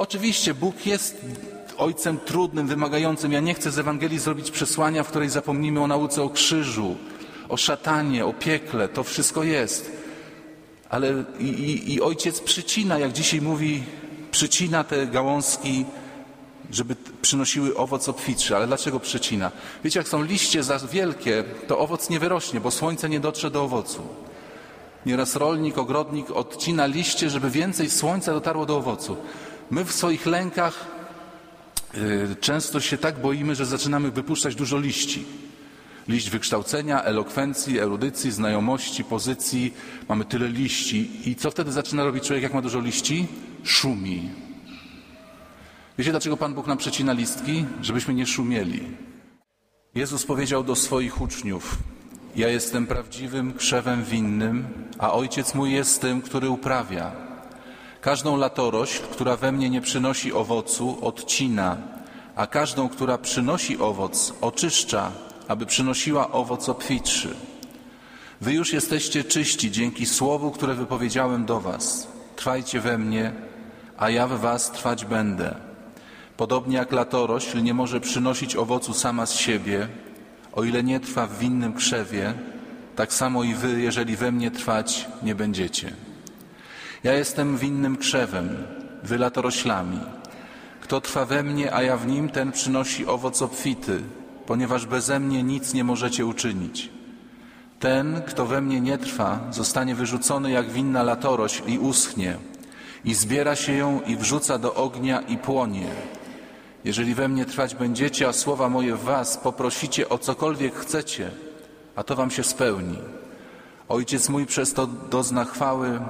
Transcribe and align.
Oczywiście 0.00 0.54
Bóg 0.54 0.86
jest 0.86 1.26
ojcem 1.78 2.18
trudnym, 2.18 2.66
wymagającym. 2.66 3.32
Ja 3.32 3.40
nie 3.40 3.54
chcę 3.54 3.70
z 3.70 3.78
Ewangelii 3.78 4.18
zrobić 4.18 4.50
przesłania, 4.50 5.02
w 5.02 5.08
której 5.08 5.28
zapomnimy 5.28 5.80
o 5.80 5.86
nauce 5.86 6.22
o 6.22 6.30
krzyżu, 6.30 6.96
o 7.48 7.56
szatanie, 7.56 8.26
o 8.26 8.32
piekle. 8.32 8.88
To 8.88 9.04
wszystko 9.04 9.44
jest. 9.44 9.92
Ale 10.90 11.24
i, 11.38 11.44
i, 11.44 11.94
i 11.94 12.00
ojciec 12.00 12.40
przycina, 12.40 12.98
jak 12.98 13.12
dzisiaj 13.12 13.40
mówi, 13.40 13.82
przycina 14.30 14.84
te 14.84 15.06
gałązki, 15.06 15.84
żeby 16.70 16.96
przynosiły 17.22 17.76
owoc 17.76 18.08
obfitszy. 18.08 18.56
Ale 18.56 18.66
dlaczego 18.66 19.00
przycina? 19.00 19.50
Wiecie, 19.84 20.00
jak 20.00 20.08
są 20.08 20.22
liście 20.22 20.62
za 20.62 20.78
wielkie, 20.78 21.44
to 21.66 21.78
owoc 21.78 22.10
nie 22.10 22.20
wyrośnie, 22.20 22.60
bo 22.60 22.70
słońce 22.70 23.08
nie 23.08 23.20
dotrze 23.20 23.50
do 23.50 23.64
owocu. 23.64 24.02
Nieraz 25.06 25.36
rolnik, 25.36 25.78
ogrodnik 25.78 26.30
odcina 26.30 26.86
liście, 26.86 27.30
żeby 27.30 27.50
więcej 27.50 27.90
słońca 27.90 28.32
dotarło 28.32 28.66
do 28.66 28.76
owocu. 28.76 29.16
My 29.70 29.84
w 29.84 29.92
swoich 29.92 30.26
lękach 30.26 30.86
y, 31.94 32.36
często 32.40 32.80
się 32.80 32.98
tak 32.98 33.20
boimy, 33.20 33.54
że 33.54 33.66
zaczynamy 33.66 34.10
wypuszczać 34.10 34.54
dużo 34.54 34.78
liści. 34.78 35.24
Liść 36.08 36.30
wykształcenia, 36.30 37.02
elokwencji, 37.02 37.78
erudycji, 37.78 38.30
znajomości, 38.30 39.04
pozycji. 39.04 39.74
Mamy 40.08 40.24
tyle 40.24 40.48
liści. 40.48 41.30
I 41.30 41.36
co 41.36 41.50
wtedy 41.50 41.72
zaczyna 41.72 42.04
robić 42.04 42.24
człowiek, 42.24 42.42
jak 42.42 42.54
ma 42.54 42.62
dużo 42.62 42.80
liści? 42.80 43.26
Szumi. 43.64 44.30
Wiecie, 45.98 46.10
dlaczego 46.10 46.36
Pan 46.36 46.54
Bóg 46.54 46.66
nam 46.66 46.78
przecina 46.78 47.12
listki? 47.12 47.64
Żebyśmy 47.82 48.14
nie 48.14 48.26
szumieli. 48.26 48.86
Jezus 49.94 50.26
powiedział 50.26 50.64
do 50.64 50.76
swoich 50.76 51.20
uczniów: 51.20 51.78
Ja 52.36 52.48
jestem 52.48 52.86
prawdziwym 52.86 53.52
krzewem 53.52 54.04
winnym, 54.04 54.68
a 54.98 55.12
ojciec 55.12 55.54
mój 55.54 55.72
jest 55.72 56.00
tym, 56.00 56.22
który 56.22 56.48
uprawia. 56.48 57.29
Każdą 58.00 58.36
latorośl, 58.36 59.02
która 59.02 59.36
we 59.36 59.52
mnie 59.52 59.70
nie 59.70 59.80
przynosi 59.80 60.32
owocu, 60.32 60.98
odcina, 61.06 61.76
a 62.36 62.46
każdą, 62.46 62.88
która 62.88 63.18
przynosi 63.18 63.78
owoc, 63.78 64.34
oczyszcza, 64.40 65.12
aby 65.48 65.66
przynosiła 65.66 66.32
owoc 66.32 66.68
obfitszy. 66.68 67.34
Wy 68.40 68.52
już 68.52 68.72
jesteście 68.72 69.24
czyści 69.24 69.70
dzięki 69.70 70.06
słowu, 70.06 70.50
które 70.50 70.74
wypowiedziałem 70.74 71.44
do 71.44 71.60
Was. 71.60 72.08
Trwajcie 72.36 72.80
we 72.80 72.98
mnie, 72.98 73.32
a 73.98 74.10
ja 74.10 74.26
w 74.26 74.40
Was 74.40 74.70
trwać 74.70 75.04
będę. 75.04 75.54
Podobnie 76.36 76.76
jak 76.76 76.92
latorośl 76.92 77.62
nie 77.62 77.74
może 77.74 78.00
przynosić 78.00 78.56
owocu 78.56 78.94
sama 78.94 79.26
z 79.26 79.34
siebie, 79.34 79.88
o 80.52 80.64
ile 80.64 80.82
nie 80.82 81.00
trwa 81.00 81.26
w 81.26 81.38
winnym 81.38 81.74
krzewie, 81.74 82.34
tak 82.96 83.12
samo 83.12 83.44
i 83.44 83.54
wy, 83.54 83.80
jeżeli 83.80 84.16
we 84.16 84.32
mnie 84.32 84.50
trwać 84.50 85.08
nie 85.22 85.34
będziecie. 85.34 86.09
Ja 87.04 87.12
jestem 87.12 87.56
winnym 87.56 87.96
krzewem, 87.96 88.56
wy 89.02 89.18
latoroślami. 89.18 90.00
Kto 90.80 91.00
trwa 91.00 91.24
we 91.24 91.42
mnie, 91.42 91.74
a 91.74 91.82
ja 91.82 91.96
w 91.96 92.06
nim, 92.06 92.28
ten 92.28 92.52
przynosi 92.52 93.06
owoc 93.06 93.42
obfity, 93.42 94.00
ponieważ 94.46 94.86
beze 94.86 95.20
mnie 95.20 95.42
nic 95.42 95.74
nie 95.74 95.84
możecie 95.84 96.26
uczynić. 96.26 96.90
Ten, 97.78 98.22
kto 98.26 98.46
we 98.46 98.60
mnie 98.60 98.80
nie 98.80 98.98
trwa, 98.98 99.40
zostanie 99.50 99.94
wyrzucony 99.94 100.50
jak 100.50 100.70
winna 100.70 101.02
latorośl 101.02 101.62
i 101.66 101.78
uschnie, 101.78 102.36
i 103.04 103.14
zbiera 103.14 103.56
się 103.56 103.72
ją 103.72 104.00
i 104.00 104.16
wrzuca 104.16 104.58
do 104.58 104.74
ognia 104.74 105.20
i 105.20 105.38
płonie. 105.38 105.86
Jeżeli 106.84 107.14
we 107.14 107.28
mnie 107.28 107.44
trwać 107.44 107.74
będziecie, 107.74 108.28
a 108.28 108.32
słowa 108.32 108.68
moje 108.68 108.96
w 108.96 109.04
was, 109.04 109.36
poprosicie 109.36 110.08
o 110.08 110.18
cokolwiek 110.18 110.74
chcecie, 110.74 111.30
a 111.96 112.02
to 112.02 112.16
wam 112.16 112.30
się 112.30 112.42
spełni. 112.42 112.98
Ojciec 113.88 114.28
mój 114.28 114.46
przez 114.46 114.74
to 114.74 114.86
dozna 114.86 115.44
chwały, 115.44 116.00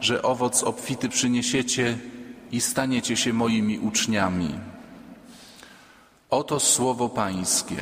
że 0.00 0.22
owoc 0.22 0.62
obfity 0.62 1.08
przyniesiecie 1.08 1.98
i 2.52 2.60
staniecie 2.60 3.16
się 3.16 3.32
moimi 3.32 3.78
uczniami. 3.78 4.54
Oto 6.30 6.60
słowo 6.60 7.08
Pańskie. 7.08 7.76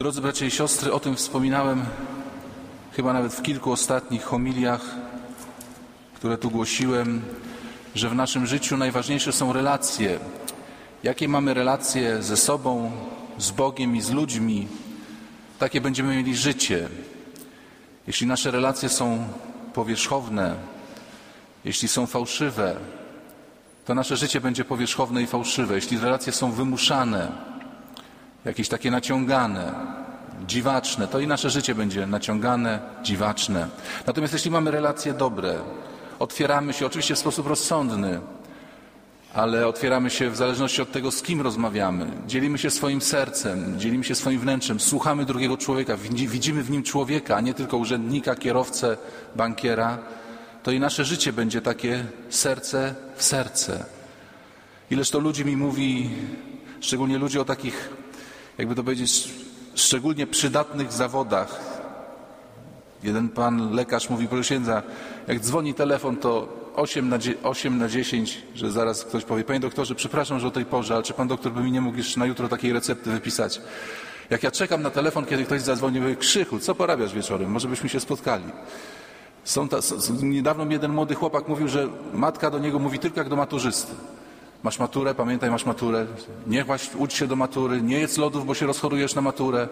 Drodzy 0.00 0.20
bracia 0.20 0.46
i 0.46 0.50
siostry, 0.50 0.92
o 0.92 1.00
tym 1.00 1.16
wspominałem 1.16 1.84
chyba 2.92 3.12
nawet 3.12 3.34
w 3.34 3.42
kilku 3.42 3.72
ostatnich 3.72 4.22
homiliach, 4.22 4.80
które 6.14 6.38
tu 6.38 6.50
głosiłem, 6.50 7.22
że 7.94 8.08
w 8.08 8.14
naszym 8.14 8.46
życiu 8.46 8.76
najważniejsze 8.76 9.32
są 9.32 9.52
relacje. 9.52 10.18
Jakie 11.02 11.28
mamy 11.28 11.54
relacje 11.54 12.22
ze 12.22 12.36
sobą, 12.36 12.92
z 13.38 13.50
Bogiem 13.50 13.96
i 13.96 14.00
z 14.00 14.10
ludźmi, 14.10 14.68
takie 15.58 15.80
będziemy 15.80 16.16
mieli 16.16 16.36
życie. 16.36 16.88
Jeśli 18.06 18.26
nasze 18.26 18.50
relacje 18.50 18.88
są 18.88 19.24
powierzchowne, 19.74 20.56
jeśli 21.64 21.88
są 21.88 22.06
fałszywe, 22.06 22.76
to 23.84 23.94
nasze 23.94 24.16
życie 24.16 24.40
będzie 24.40 24.64
powierzchowne 24.64 25.22
i 25.22 25.26
fałszywe. 25.26 25.74
Jeśli 25.74 25.98
relacje 25.98 26.32
są 26.32 26.52
wymuszane, 26.52 27.32
jakieś 28.44 28.68
takie 28.68 28.90
naciągane, 28.90 29.72
dziwaczne, 30.46 31.08
to 31.08 31.20
i 31.20 31.26
nasze 31.26 31.50
życie 31.50 31.74
będzie 31.74 32.06
naciągane, 32.06 32.80
dziwaczne. 33.02 33.68
Natomiast 34.06 34.32
jeśli 34.32 34.50
mamy 34.50 34.70
relacje 34.70 35.12
dobre, 35.12 35.54
otwieramy 36.18 36.72
się 36.72 36.86
oczywiście 36.86 37.14
w 37.14 37.18
sposób 37.18 37.46
rozsądny, 37.46 38.20
ale 39.34 39.66
otwieramy 39.66 40.10
się 40.10 40.30
w 40.30 40.36
zależności 40.36 40.82
od 40.82 40.92
tego, 40.92 41.10
z 41.10 41.22
kim 41.22 41.40
rozmawiamy. 41.40 42.06
Dzielimy 42.26 42.58
się 42.58 42.70
swoim 42.70 43.00
sercem, 43.00 43.80
dzielimy 43.80 44.04
się 44.04 44.14
swoim 44.14 44.40
wnętrzem, 44.40 44.80
słuchamy 44.80 45.24
drugiego 45.24 45.56
człowieka, 45.56 45.96
widzimy 46.10 46.62
w 46.62 46.70
nim 46.70 46.82
człowieka, 46.82 47.36
a 47.36 47.40
nie 47.40 47.54
tylko 47.54 47.76
urzędnika, 47.76 48.34
kierowcę, 48.34 48.96
bankiera. 49.36 49.98
To 50.62 50.70
i 50.70 50.80
nasze 50.80 51.04
życie 51.04 51.32
będzie 51.32 51.62
takie 51.62 52.04
serce 52.30 52.94
w 53.16 53.22
serce. 53.22 53.84
Ileż 54.90 55.10
to 55.10 55.18
ludzi 55.18 55.44
mi 55.44 55.56
mówi, 55.56 56.10
szczególnie 56.80 57.18
ludzie 57.18 57.40
o 57.40 57.44
takich, 57.44 57.90
jakby 58.58 58.74
to 58.74 58.84
powiedzieć, 58.84 59.28
szczególnie 59.74 60.26
przydatnych 60.26 60.92
zawodach. 60.92 61.60
Jeden 63.02 63.28
pan 63.28 63.74
lekarz 63.74 64.10
mówi, 64.10 64.28
proszę 64.28 64.42
księdza, 64.42 64.82
jak 65.26 65.40
dzwoni 65.40 65.74
telefon, 65.74 66.16
to 66.16 66.62
8 66.74 67.08
na, 67.08 67.18
8 67.42 67.78
na 67.78 67.88
10, 67.88 68.42
że 68.54 68.70
zaraz 68.70 69.04
ktoś 69.04 69.24
powie, 69.24 69.44
panie 69.44 69.60
doktorze, 69.60 69.94
przepraszam, 69.94 70.40
że 70.40 70.46
o 70.46 70.50
tej 70.50 70.64
porze, 70.64 70.94
ale 70.94 71.02
czy 71.02 71.12
pan 71.12 71.28
doktor 71.28 71.52
by 71.52 71.60
mi 71.60 71.72
nie 71.72 71.80
mógł 71.80 71.96
jeszcze 71.96 72.20
na 72.20 72.26
jutro 72.26 72.48
takiej 72.48 72.72
recepty 72.72 73.10
wypisać? 73.10 73.60
Jak 74.30 74.42
ja 74.42 74.50
czekam 74.50 74.82
na 74.82 74.90
telefon, 74.90 75.26
kiedy 75.26 75.44
ktoś 75.44 75.60
zadzwoni, 75.60 76.00
mówię, 76.00 76.16
Krzychu, 76.16 76.58
co 76.58 76.74
porabiasz 76.74 77.14
wieczorem? 77.14 77.50
Może 77.50 77.68
byśmy 77.68 77.88
się 77.88 78.00
spotkali. 78.00 78.44
Są 79.44 79.68
ta, 79.68 79.76
niedawno 80.22 80.64
mi 80.64 80.72
jeden 80.72 80.92
młody 80.92 81.14
chłopak 81.14 81.48
mówił, 81.48 81.68
że 81.68 81.88
matka 82.14 82.50
do 82.50 82.58
niego 82.58 82.78
mówi 82.78 82.98
tylko 82.98 83.20
jak 83.20 83.28
do 83.28 83.36
maturzysty. 83.36 83.92
Masz 84.62 84.78
maturę, 84.78 85.14
pamiętaj, 85.14 85.50
masz 85.50 85.66
maturę. 85.66 86.06
Nie 86.46 86.64
właśnie 86.64 86.98
ucz 86.98 87.12
się 87.12 87.26
do 87.26 87.36
matury, 87.36 87.82
nie 87.82 87.98
jedz 87.98 88.18
lodów, 88.18 88.46
bo 88.46 88.54
się 88.54 88.66
rozchorujesz 88.66 89.14
na 89.14 89.22
maturę. 89.22 89.68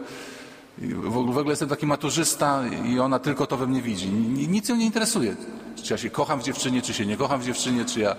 W 1.05 1.17
ogóle 1.17 1.45
jestem 1.51 1.69
taki 1.69 1.87
maturzysta 1.87 2.63
i 2.85 2.99
ona 2.99 3.19
tylko 3.19 3.47
to 3.47 3.57
we 3.57 3.67
mnie 3.67 3.83
widzi. 3.83 4.09
Nic 4.49 4.69
ją 4.69 4.77
nie 4.77 4.85
interesuje. 4.85 5.37
Czy 5.83 5.93
ja 5.93 5.99
się 5.99 6.11
kocham 6.11 6.41
w 6.41 6.43
dziewczynie, 6.43 6.83
czy 6.83 6.95
się 6.95 7.07
nie 7.07 7.17
kocham 7.17 7.41
w 7.41 7.45
dziewczynie, 7.45 7.85
czy 7.85 8.01
ja 8.01 8.17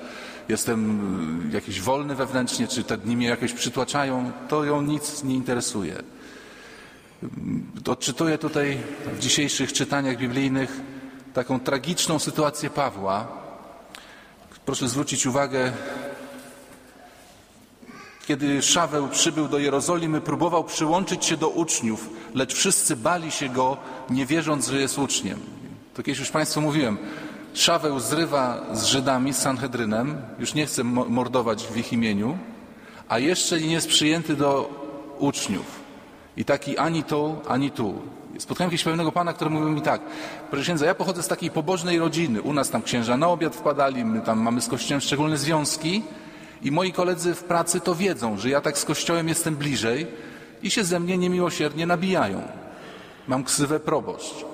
jestem 0.49 1.49
jakiś 1.53 1.81
wolny 1.81 2.15
wewnętrznie, 2.15 2.67
czy 2.67 2.83
te 2.83 2.97
dni 2.97 3.17
mnie 3.17 3.27
jakoś 3.27 3.53
przytłaczają. 3.53 4.31
To 4.47 4.63
ją 4.63 4.81
nic 4.81 5.23
nie 5.23 5.35
interesuje. 5.35 6.03
Odczytuję 7.87 8.37
tutaj 8.37 8.77
w 9.15 9.19
dzisiejszych 9.19 9.73
czytaniach 9.73 10.17
biblijnych 10.17 10.81
taką 11.33 11.59
tragiczną 11.59 12.19
sytuację 12.19 12.69
Pawła. 12.69 13.27
Proszę 14.65 14.87
zwrócić 14.87 15.25
uwagę, 15.25 15.71
kiedy 18.27 18.61
Szaweł 18.61 19.07
przybył 19.07 19.47
do 19.47 19.59
Jerozolimy, 19.59 20.21
próbował 20.21 20.63
przyłączyć 20.63 21.25
się 21.25 21.37
do 21.37 21.49
uczniów, 21.49 22.09
lecz 22.35 22.53
wszyscy 22.53 22.95
bali 22.95 23.31
się 23.31 23.49
go, 23.49 23.77
nie 24.09 24.25
wierząc, 24.25 24.67
że 24.67 24.81
jest 24.81 24.97
uczniem. 24.97 25.39
To 25.93 26.03
kiedyś 26.03 26.19
już 26.19 26.29
Państwu 26.29 26.61
mówiłem. 26.61 26.97
Szaweł 27.53 27.99
zrywa 27.99 28.65
z 28.73 28.85
Żydami, 28.85 29.33
z 29.33 29.37
Sanhedrynem, 29.37 30.21
już 30.39 30.53
nie 30.53 30.65
chce 30.65 30.83
mordować 30.83 31.67
w 31.67 31.77
ich 31.77 31.93
imieniu, 31.93 32.37
a 33.09 33.19
jeszcze 33.19 33.59
nie 33.61 33.71
jest 33.71 33.87
przyjęty 33.87 34.35
do 34.35 34.69
uczniów. 35.19 35.81
I 36.37 36.45
taki 36.45 36.77
ani 36.77 37.03
tu, 37.03 37.35
ani 37.47 37.71
tu. 37.71 38.01
Spotkałem 38.37 38.67
jakiegoś 38.67 38.83
pewnego 38.83 39.11
pana, 39.11 39.33
który 39.33 39.49
mówił 39.49 39.69
mi 39.69 39.81
tak, 39.81 40.01
proszę 40.49 40.63
księdza, 40.63 40.85
ja 40.85 40.95
pochodzę 40.95 41.23
z 41.23 41.27
takiej 41.27 41.51
pobożnej 41.51 41.99
rodziny. 41.99 42.41
U 42.41 42.53
nas 42.53 42.69
tam 42.69 42.81
księża 42.81 43.17
na 43.17 43.27
obiad 43.27 43.55
wpadali, 43.55 44.05
my 44.05 44.21
tam 44.21 44.39
mamy 44.39 44.61
z 44.61 44.67
kościołem 44.67 45.01
szczególne 45.01 45.37
związki 45.37 46.03
i 46.61 46.71
moi 46.71 46.91
koledzy 46.91 47.35
w 47.35 47.43
pracy 47.43 47.79
to 47.79 47.95
wiedzą, 47.95 48.37
że 48.37 48.49
ja 48.49 48.61
tak 48.61 48.77
z 48.77 48.85
kościołem 48.85 49.27
jestem 49.27 49.55
bliżej 49.55 50.07
i 50.63 50.71
się 50.71 50.83
ze 50.83 50.99
mnie 50.99 51.17
niemiłosiernie 51.17 51.85
nabijają. 51.85 52.41
Mam 53.27 53.43
ksywę 53.43 53.79
proboszcz. 53.79 54.45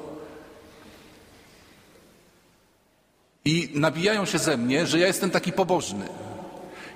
I 3.46 3.70
nabijają 3.74 4.26
się 4.26 4.38
ze 4.38 4.58
mnie, 4.58 4.88
że 4.88 5.00
ja 5.00 5.08
jestem 5.08 5.30
taki 5.30 5.52
pobożny. 5.52 6.06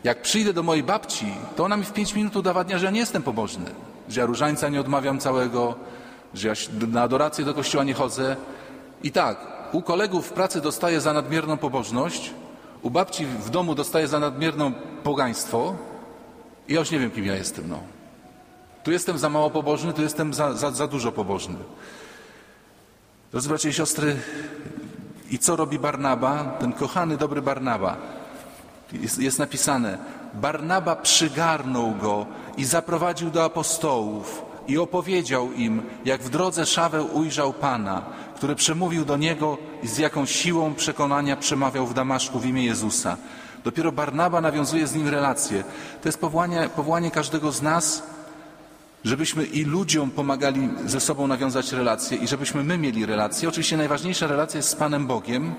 Jak 0.04 0.22
przyjdę 0.22 0.54
do 0.54 0.64
mojej 0.64 0.84
babci, 0.84 1.26
to 1.56 1.64
ona 1.64 1.78
mi 1.78 1.84
w 1.84 1.94
pięć 1.94 2.16
minut 2.16 2.36
udowadnia, 2.36 2.78
że 2.78 2.86
ja 2.86 2.92
nie 2.92 3.00
jestem 3.00 3.24
pobożny. 3.24 3.72
Że 4.10 4.20
ja 4.20 4.26
różańca 4.26 4.70
nie 4.70 4.80
odmawiam 4.80 5.20
całego, 5.20 5.76
że 6.34 6.48
ja 6.48 6.54
na 6.88 7.02
adorację 7.02 7.46
do 7.46 7.54
kościoła 7.54 7.84
nie 7.84 7.94
chodzę. 7.94 8.36
I 9.04 9.12
tak, 9.12 9.38
u 9.72 9.82
kolegów 9.82 10.28
w 10.28 10.34
pracy 10.34 10.62
dostaję 10.62 11.02
za 11.02 11.14
nadmierną 11.14 11.58
pobożność, 11.58 12.34
U 12.82 12.90
babci 12.90 13.26
w 13.26 13.50
domu 13.50 13.76
dostaję 13.76 14.08
za 14.08 14.20
nadmierną 14.20 14.74
pogaństwo 15.04 15.76
i 16.68 16.74
ja 16.74 16.80
już 16.80 16.92
nie 16.92 17.00
wiem, 17.00 17.12
kim 17.12 17.26
ja 17.26 17.36
jestem. 17.36 17.70
No. 17.70 17.80
Tu 18.84 18.92
jestem 18.92 19.18
za 19.18 19.30
mało 19.30 19.50
pobożny, 19.50 19.94
tu 19.94 20.02
jestem 20.02 20.34
za, 20.34 20.54
za, 20.54 20.72
za 20.72 20.88
dużo 20.88 21.12
pobożny. 21.12 21.56
Drodzy 23.32 23.50
bracia 23.50 23.70
i 23.70 23.74
siostry, 23.74 24.16
i 25.30 25.40
co 25.40 25.56
robi 25.56 25.80
Barnaba? 25.80 26.44
Ten 26.60 26.74
kochany, 26.74 27.18
dobry 27.18 27.42
Barnaba. 27.42 27.98
Jest, 28.92 29.20
jest 29.20 29.40
napisane, 29.40 29.98
Barnaba 30.34 30.96
przygarnął 30.96 31.96
go 31.96 32.26
i 32.58 32.66
zaprowadził 32.66 33.30
do 33.30 33.44
apostołów 33.44 34.42
i 34.68 34.78
opowiedział 34.78 35.52
im, 35.52 35.82
jak 36.06 36.24
w 36.24 36.30
drodze 36.30 36.66
Szaweł 36.66 37.18
ujrzał 37.18 37.54
Pana, 37.54 38.02
który 38.36 38.56
przemówił 38.56 39.06
do 39.06 39.18
niego 39.18 39.58
i 39.84 39.88
z 39.88 39.98
jaką 39.98 40.26
siłą 40.26 40.74
przekonania 40.74 41.36
przemawiał 41.36 41.88
w 41.88 41.94
Damaszku 41.94 42.40
w 42.40 42.46
imię 42.46 42.66
Jezusa. 42.66 43.18
Dopiero 43.64 43.92
Barnaba 43.92 44.42
nawiązuje 44.42 44.88
z 44.88 44.96
nim 44.96 45.08
relacje. 45.08 45.64
To 46.02 46.10
jest 46.10 46.20
powołanie, 46.20 46.70
powołanie 46.76 47.12
każdego 47.12 47.52
z 47.52 47.62
nas, 47.62 48.04
żebyśmy 49.04 49.46
i 49.46 49.64
ludziom 49.64 50.12
pomagali 50.12 50.70
ze 50.86 51.00
sobą 51.00 51.28
nawiązać 51.28 51.72
relacje 51.72 52.18
i 52.18 52.28
żebyśmy 52.28 52.64
my 52.64 52.78
mieli 52.78 53.06
relacje. 53.06 53.50
Oczywiście 53.50 53.78
najważniejsza 53.78 54.28
relacja 54.28 54.58
jest 54.58 54.70
z 54.70 54.76
Panem 54.76 55.08
Bogiem, 55.08 55.54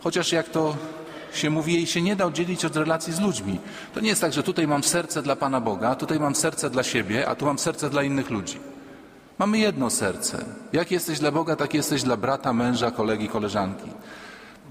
chociaż 0.00 0.32
jak 0.32 0.48
to 0.48 0.76
się 1.36 1.50
mówi, 1.50 1.74
jej 1.74 1.86
się 1.86 2.02
nie 2.02 2.16
da 2.16 2.24
oddzielić 2.24 2.64
od 2.64 2.76
relacji 2.76 3.12
z 3.12 3.20
ludźmi. 3.20 3.58
To 3.94 4.00
nie 4.00 4.08
jest 4.08 4.20
tak, 4.20 4.32
że 4.32 4.42
tutaj 4.42 4.66
mam 4.66 4.84
serce 4.84 5.22
dla 5.22 5.36
Pana 5.36 5.60
Boga, 5.60 5.94
tutaj 5.94 6.20
mam 6.20 6.34
serce 6.34 6.70
dla 6.70 6.82
siebie, 6.82 7.28
a 7.28 7.34
tu 7.34 7.46
mam 7.46 7.58
serce 7.58 7.90
dla 7.90 8.02
innych 8.02 8.30
ludzi. 8.30 8.58
Mamy 9.38 9.58
jedno 9.58 9.90
serce. 9.90 10.44
Jak 10.72 10.90
jesteś 10.90 11.18
dla 11.18 11.30
Boga, 11.30 11.56
tak 11.56 11.74
jesteś 11.74 12.02
dla 12.02 12.16
brata, 12.16 12.52
męża, 12.52 12.90
kolegi, 12.90 13.28
koleżanki. 13.28 13.90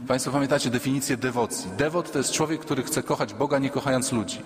Państwo 0.07 0.31
pamiętacie 0.31 0.69
definicję 0.69 1.17
dewocji. 1.17 1.71
Dewot 1.77 2.11
to 2.11 2.17
jest 2.17 2.31
człowiek, 2.31 2.61
który 2.61 2.83
chce 2.83 3.03
kochać 3.03 3.33
Boga, 3.33 3.59
nie 3.59 3.69
kochając 3.69 4.11
ludzi. 4.11 4.41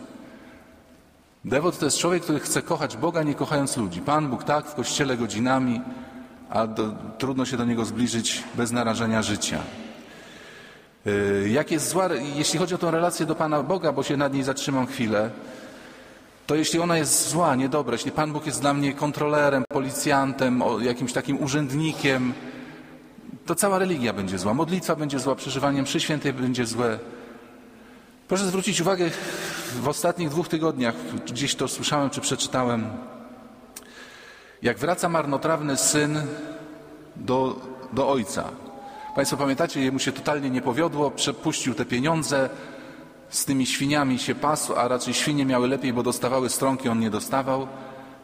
Dewot 1.46 1.80
to 1.80 1.86
jest 1.86 1.98
człowiek, 1.98 2.24
który 2.24 2.40
chce 2.40 2.62
kochać 2.62 2.98
Boga, 2.98 3.24
nie 3.24 3.36
kochając 3.36 3.78
ludzi. 3.78 4.02
Pan 4.02 4.30
Bóg 4.30 4.44
tak, 4.44 4.66
w 4.66 4.76
kościele 4.76 5.18
godzinami, 5.18 5.82
a 6.50 6.68
do, 6.68 6.94
trudno 7.18 7.46
się 7.46 7.58
do 7.58 7.66
Niego 7.66 7.86
zbliżyć 7.86 8.44
bez 8.56 8.72
narażenia 8.72 9.22
życia. 9.22 9.60
Yy, 11.10 11.50
jak 11.50 11.72
jest 11.72 11.90
zła, 11.90 12.10
jeśli 12.36 12.60
chodzi 12.60 12.76
o 12.76 12.78
tę 12.78 12.92
relację 12.92 13.26
do 13.26 13.36
Pana 13.36 13.64
Boga, 13.64 13.92
bo 13.92 14.04
się 14.04 14.18
nad 14.18 14.34
niej 14.34 14.44
zatrzymam 14.44 14.88
chwilę, 14.88 15.30
to 16.48 16.56
jeśli 16.56 16.80
ona 16.80 16.98
jest 16.98 17.30
zła, 17.30 17.56
niedobra, 17.56 17.94
jeśli 17.94 18.12
Pan 18.12 18.34
Bóg 18.34 18.46
jest 18.46 18.62
dla 18.62 18.74
mnie 18.74 18.94
kontrolerem, 18.94 19.64
policjantem, 19.70 20.64
jakimś 20.82 21.14
takim 21.14 21.44
urzędnikiem, 21.44 22.34
to 23.46 23.56
cała 23.56 23.80
religia 23.80 24.14
będzie 24.14 24.40
zła. 24.40 24.54
Modlitwa 24.54 24.96
będzie 24.96 25.20
zła, 25.20 25.36
przeżywanie 25.36 25.82
mszy 25.82 26.00
świętej 26.00 26.34
będzie 26.34 26.66
złe. 26.66 27.00
Proszę 28.28 28.46
zwrócić 28.46 28.82
uwagę, 28.82 29.10
w 29.82 29.88
ostatnich 29.88 30.30
dwóch 30.30 30.48
tygodniach, 30.48 30.96
gdzieś 31.26 31.56
to 31.56 31.68
słyszałem 31.68 32.10
czy 32.10 32.22
przeczytałem, 32.22 32.88
jak 34.62 34.78
wraca 34.78 35.10
marnotrawny 35.10 35.78
syn 35.78 36.22
do, 37.16 37.56
do 37.94 38.10
ojca. 38.10 38.69
Państwo 39.16 39.38
pamiętacie, 39.38 39.82
jemu 39.82 40.00
się 40.00 40.12
totalnie 40.12 40.50
nie 40.50 40.62
powiodło, 40.62 41.12
przepuścił 41.12 41.74
te 41.74 41.86
pieniądze, 41.86 42.50
z 43.30 43.46
tymi 43.46 43.66
świniami 43.66 44.20
się 44.20 44.36
pasł, 44.36 44.74
a 44.76 44.88
raczej 44.88 45.14
świnie 45.14 45.46
miały 45.46 45.68
lepiej, 45.68 45.94
bo 45.94 46.04
dostawały 46.04 46.50
stronki, 46.50 46.90
on 46.90 47.00
nie 47.00 47.10
dostawał. 47.10 47.68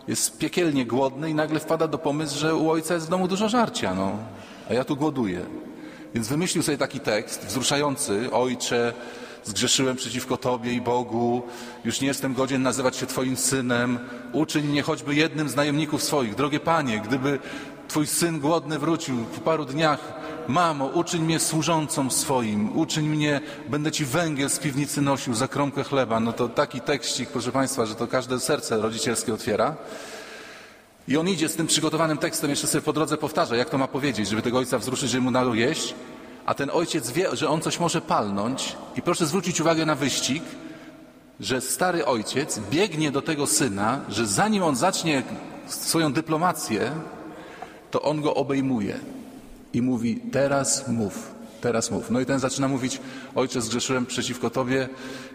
Jest 0.08 0.38
piekielnie 0.38 0.86
głodny 0.86 1.30
i 1.30 1.34
nagle 1.34 1.60
wpada 1.60 1.88
do 1.88 1.98
pomysłu, 1.98 2.40
że 2.40 2.56
u 2.56 2.70
ojca 2.70 2.94
jest 2.94 3.06
w 3.06 3.10
domu 3.10 3.28
dużo 3.28 3.50
żarcia, 3.50 3.96
no, 3.96 4.12
a 4.70 4.74
ja 4.74 4.84
tu 4.84 4.96
głoduję. 4.96 5.46
Więc 6.14 6.28
wymyślił 6.28 6.64
sobie 6.64 6.78
taki 6.78 7.00
tekst 7.00 7.46
wzruszający, 7.46 8.32
ojcze, 8.32 8.94
zgrzeszyłem 9.44 9.96
przeciwko 9.96 10.38
Tobie 10.38 10.74
i 10.74 10.82
Bogu, 10.82 11.44
już 11.86 12.02
nie 12.02 12.08
jestem 12.08 12.34
godzien 12.34 12.62
nazywać 12.62 12.96
się 12.96 13.06
Twoim 13.06 13.38
synem, 13.38 14.00
uczyń 14.34 14.66
mnie 14.66 14.82
choćby 14.82 15.16
jednym 15.16 15.50
z 15.50 15.56
najemników 15.56 16.04
swoich. 16.04 16.36
Drogie 16.36 16.60
Panie, 16.60 17.00
gdyby 17.00 17.40
Twój 17.88 18.08
syn 18.08 18.40
głodny 18.40 18.80
wrócił 18.80 19.16
po 19.36 19.42
paru 19.42 19.66
dniach, 19.66 20.14
mamo, 20.48 20.86
uczyń 20.86 21.24
mnie 21.24 21.40
służącą 21.40 22.10
swoim, 22.10 22.78
uczyń 22.78 23.10
mnie, 23.10 23.42
będę 23.70 23.92
Ci 23.92 24.06
węgiel 24.06 24.50
z 24.50 24.60
piwnicy 24.60 25.02
nosił 25.02 25.34
za 25.34 25.48
kromkę 25.48 25.84
chleba. 25.84 26.20
No 26.20 26.34
to 26.34 26.50
taki 26.50 26.82
tekścik, 26.82 27.30
proszę 27.30 27.52
Państwa, 27.52 27.86
że 27.86 27.96
to 27.96 28.08
każde 28.08 28.40
serce 28.40 28.78
rodzicielskie 28.78 29.34
otwiera. 29.34 29.76
I 31.08 31.18
on 31.18 31.30
idzie 31.30 31.50
z 31.50 31.56
tym 31.56 31.68
przygotowanym 31.68 32.18
tekstem, 32.18 32.50
jeszcze 32.50 32.68
sobie 32.68 32.82
po 32.82 32.94
drodze 32.94 33.18
powtarza, 33.18 33.56
jak 33.56 33.70
to 33.70 33.78
ma 33.78 33.88
powiedzieć, 33.88 34.30
żeby 34.30 34.42
tego 34.42 34.58
ojca 34.58 34.80
wzruszyć, 34.80 35.10
żeby 35.10 35.24
mu 35.24 35.32
dał 35.32 35.56
jeść 35.56 35.96
a 36.46 36.54
ten 36.54 36.70
ojciec 36.74 37.12
wie, 37.12 37.36
że 37.36 37.50
on 37.50 37.62
coś 37.62 37.80
może 37.80 38.02
palnąć 38.02 38.76
i 38.96 39.02
proszę 39.02 39.26
zwrócić 39.26 39.62
uwagę 39.62 39.86
na 39.86 39.96
wyścig, 39.96 40.44
że 41.40 41.62
stary 41.62 42.06
ojciec 42.06 42.60
biegnie 42.72 43.12
do 43.12 43.22
tego 43.22 43.48
syna, 43.48 44.02
że 44.10 44.28
zanim 44.28 44.64
on 44.64 44.76
zacznie 44.76 45.24
swoją 45.68 46.14
dyplomację, 46.14 46.92
to 47.96 48.02
on 48.02 48.22
go 48.22 48.36
obejmuje 48.36 49.00
i 49.74 49.82
mówi: 49.82 50.20
Teraz 50.32 50.88
mów, 50.88 51.32
teraz 51.62 51.92
mów. 51.92 52.12
No 52.12 52.20
i 52.20 52.26
ten 52.26 52.40
zaczyna 52.40 52.68
mówić: 52.68 53.00
Ojcze, 53.36 53.62
zgrzeszyłem 53.62 54.06
przeciwko 54.06 54.50
Tobie, 54.50 54.90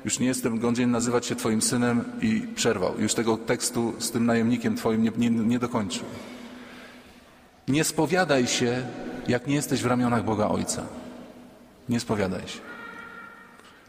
już 0.05 0.19
nie 0.19 0.27
jestem 0.27 0.59
godzien 0.59 0.91
nazywać 0.91 1.27
się 1.27 1.37
Twoim 1.37 1.63
synem, 1.63 2.05
i 2.23 2.41
przerwał. 2.55 2.95
Już 2.99 3.15
tego 3.15 3.37
tekstu 3.37 3.93
z 3.99 4.11
tym 4.11 4.27
najemnikiem 4.27 4.77
Twoim 4.77 5.03
nie, 5.03 5.11
nie, 5.17 5.31
nie 5.31 5.59
dokończył. 5.59 6.05
Nie 7.69 7.85
spowiadaj 7.85 8.47
się, 8.47 8.83
jak 9.29 9.47
nie 9.47 9.55
jesteś 9.55 9.83
w 9.83 9.87
ramionach 9.87 10.25
Boga 10.25 10.49
Ojca. 10.49 10.83
Nie 11.89 12.01
spowiadaj 12.01 12.49
się. 12.49 12.59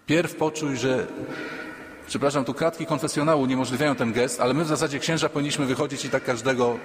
Pierw 0.05 0.35
poczuj, 0.35 0.77
że 0.77 1.07
Przepraszam, 2.07 2.45
tu 2.45 2.53
kratki 2.53 2.85
konfesjonału 2.85 3.41
uniemożliwiają 3.41 3.95
ten 3.95 4.13
gest, 4.13 4.41
ale 4.41 4.53
my 4.53 4.63
w 4.63 4.67
zasadzie 4.67 4.99
księża 4.99 5.29
powinniśmy 5.29 5.65
wychodzić 5.65 6.05
i 6.05 6.09
tak 6.09 6.23
każdego 6.23 6.77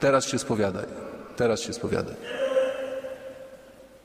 teraz 0.00 0.26
się 0.26 0.38
spowiadaj. 0.38 1.09
Teraz 1.40 1.60
się 1.60 1.72
spowiadaj. 1.72 2.14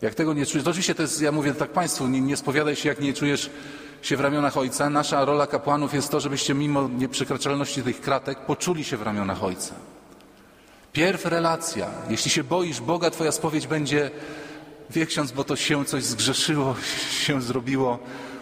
Jak 0.02 0.16
tego 0.16 0.34
nie 0.34 0.46
czujesz, 0.46 0.64
to 0.64 0.70
oczywiście 0.70 0.96
to 0.96 1.02
jest, 1.02 1.22
ja 1.22 1.32
mówię 1.32 1.54
tak 1.54 1.70
Państwu, 1.70 2.08
nie, 2.08 2.22
nie 2.22 2.38
spowiadaj 2.38 2.76
się, 2.76 2.90
jak 2.90 3.00
nie 3.00 3.14
czujesz 3.14 3.50
się 4.02 4.18
w 4.18 4.20
ramionach 4.20 4.58
Ojca. 4.58 4.90
Nasza 4.90 5.26
rola 5.26 5.48
kapłanów 5.48 5.94
jest 5.94 6.12
to, 6.12 6.20
żebyście 6.20 6.54
mimo 6.54 6.90
nieprzekraczalności 6.98 7.84
tych 7.84 8.02
kratek 8.02 8.40
poczuli 8.40 8.84
się 8.84 8.98
w 8.98 9.02
ramionach 9.02 9.44
Ojca. 9.44 9.76
Pierw 10.94 11.26
relacja. 11.26 11.88
Jeśli 12.10 12.32
się 12.32 12.44
boisz 12.44 12.82
Boga, 12.82 13.10
Twoja 13.10 13.32
spowiedź 13.32 13.68
będzie 13.68 14.12
Wie 14.90 15.06
ksiądz, 15.06 15.32
bo 15.32 15.44
to 15.44 15.56
się 15.56 15.86
coś 15.86 16.04
zgrzeszyło, 16.04 16.76
się 17.26 17.42
zrobiło. 17.42 18.00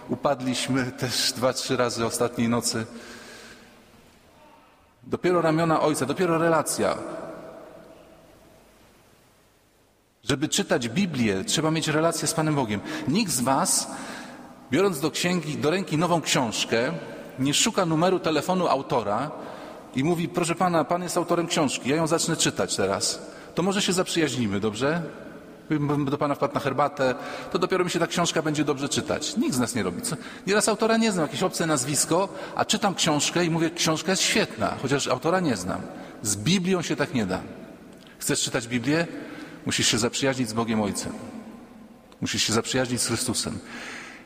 Upadliśmy 0.09 0.91
też 0.91 1.31
dwa, 1.31 1.53
trzy 1.53 1.77
razy 1.77 2.05
ostatniej 2.05 2.49
nocy. 2.49 2.85
Dopiero 5.03 5.41
ramiona 5.41 5.81
ojca, 5.81 6.05
dopiero 6.05 6.37
relacja. 6.37 6.97
Żeby 10.29 10.49
czytać 10.49 10.89
Biblię, 10.89 11.43
trzeba 11.43 11.71
mieć 11.71 11.87
relację 11.87 12.27
z 12.27 12.33
Panem 12.33 12.55
Bogiem. 12.55 12.79
Nikt 13.07 13.31
z 13.31 13.41
Was, 13.41 13.91
biorąc 14.71 14.99
do 14.99 15.11
księgi, 15.11 15.57
do 15.57 15.69
ręki 15.69 15.97
nową 15.97 16.21
książkę, 16.21 16.91
nie 17.39 17.53
szuka 17.53 17.85
numeru 17.85 18.19
telefonu 18.19 18.67
autora 18.67 19.31
i 19.95 20.03
mówi, 20.03 20.29
proszę 20.29 20.55
Pana, 20.55 20.83
Pan 20.83 21.03
jest 21.03 21.17
autorem 21.17 21.47
książki, 21.47 21.89
ja 21.89 21.95
ją 21.95 22.07
zacznę 22.07 22.35
czytać 22.35 22.75
teraz. 22.75 23.21
To 23.55 23.63
może 23.63 23.81
się 23.81 23.93
zaprzyjaźnimy, 23.93 24.59
dobrze? 24.59 25.01
bym 25.69 26.05
do 26.05 26.17
Pana 26.17 26.35
wpadł 26.35 26.53
na 26.53 26.59
herbatę, 26.59 27.15
to 27.51 27.59
dopiero 27.59 27.83
mi 27.83 27.89
się 27.89 27.99
ta 27.99 28.07
książka 28.07 28.41
będzie 28.41 28.63
dobrze 28.63 28.89
czytać. 28.89 29.37
Nikt 29.37 29.55
z 29.55 29.59
nas 29.59 29.75
nie 29.75 29.83
robi. 29.83 30.01
Co? 30.01 30.15
Nieraz 30.47 30.69
autora 30.69 30.97
nie 30.97 31.11
znam, 31.11 31.25
jakieś 31.25 31.43
obce 31.43 31.65
nazwisko, 31.65 32.29
a 32.55 32.65
czytam 32.65 32.95
książkę 32.95 33.45
i 33.45 33.49
mówię, 33.49 33.69
książka 33.69 34.11
jest 34.11 34.21
świetna, 34.21 34.73
chociaż 34.81 35.07
autora 35.07 35.39
nie 35.39 35.55
znam. 35.55 35.81
Z 36.21 36.35
Biblią 36.35 36.81
się 36.81 36.95
tak 36.95 37.13
nie 37.13 37.25
da. 37.25 37.41
Chcesz 38.17 38.41
czytać 38.41 38.67
Biblię? 38.67 39.07
Musisz 39.65 39.87
się 39.87 39.97
zaprzyjaźnić 39.97 40.49
z 40.49 40.53
Bogiem 40.53 40.81
Ojcem. 40.81 41.13
Musisz 42.21 42.43
się 42.43 42.53
zaprzyjaźnić 42.53 43.01
z 43.01 43.07
Chrystusem. 43.07 43.59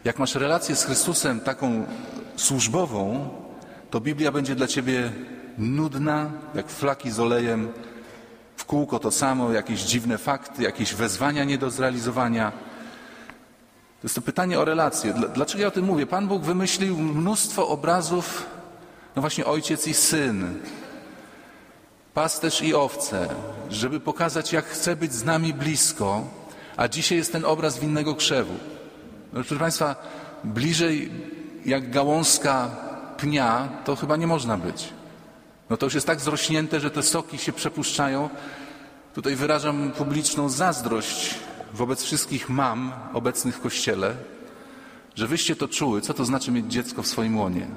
Jak 0.03 0.19
masz 0.19 0.35
relację 0.35 0.75
z 0.75 0.85
Chrystusem 0.85 1.39
taką 1.39 1.85
służbową, 2.35 3.29
to 3.89 4.01
Biblia 4.01 4.31
będzie 4.31 4.55
dla 4.55 4.67
ciebie 4.67 5.11
nudna, 5.57 6.31
jak 6.55 6.69
flaki 6.69 7.11
z 7.11 7.19
olejem, 7.19 7.67
w 8.55 8.65
kółko 8.65 8.99
to 8.99 9.11
samo, 9.11 9.51
jakieś 9.51 9.81
dziwne 9.81 10.17
fakty, 10.17 10.63
jakieś 10.63 10.93
wezwania 10.93 11.43
nie 11.43 11.57
do 11.57 11.69
zrealizowania. 11.69 12.51
To 14.01 14.05
jest 14.05 14.15
to 14.15 14.21
pytanie 14.21 14.59
o 14.59 14.65
relacje. 14.65 15.13
Dlaczego 15.33 15.61
ja 15.61 15.67
o 15.67 15.71
tym 15.71 15.85
mówię? 15.85 16.05
Pan 16.05 16.27
Bóg 16.27 16.43
wymyślił 16.43 16.97
mnóstwo 16.97 17.67
obrazów, 17.67 18.45
no 19.15 19.21
właśnie 19.21 19.45
ojciec 19.45 19.87
i 19.87 19.93
syn, 19.93 20.59
pasterz 22.17 22.61
i 22.61 22.73
owce, 22.73 23.29
żeby 23.69 23.99
pokazać, 23.99 24.53
jak 24.53 24.65
chce 24.65 24.95
być 24.95 25.13
z 25.13 25.23
nami 25.23 25.53
blisko, 25.53 26.23
a 26.77 26.87
dzisiaj 26.87 27.17
jest 27.17 27.31
ten 27.31 27.45
obraz 27.45 27.79
winnego 27.79 28.15
krzewu. 28.15 28.53
No, 29.33 29.43
proszę 29.43 29.59
Państwa, 29.59 29.95
bliżej 30.43 31.11
jak 31.65 31.91
gałązka 31.91 32.71
pnia, 33.17 33.69
to 33.85 33.95
chyba 33.95 34.15
nie 34.15 34.27
można 34.27 34.57
być. 34.57 34.89
No 35.69 35.77
to 35.77 35.85
już 35.85 35.93
jest 35.93 36.07
tak 36.07 36.21
zrośnięte, 36.21 36.79
że 36.79 36.91
te 36.91 37.03
soki 37.03 37.37
się 37.37 37.53
przepuszczają. 37.53 38.29
Tutaj 39.13 39.35
wyrażam 39.35 39.91
publiczną 39.91 40.49
zazdrość 40.49 41.35
wobec 41.73 42.03
wszystkich 42.03 42.49
mam 42.49 42.91
obecnych 43.13 43.55
w 43.55 43.61
kościele, 43.61 44.15
że 45.15 45.27
wyście 45.27 45.55
to 45.55 45.67
czuły, 45.67 46.01
co 46.01 46.13
to 46.13 46.25
znaczy 46.25 46.51
mieć 46.51 46.65
dziecko 46.65 47.03
w 47.03 47.07
swoim 47.07 47.37
łonie, 47.37 47.67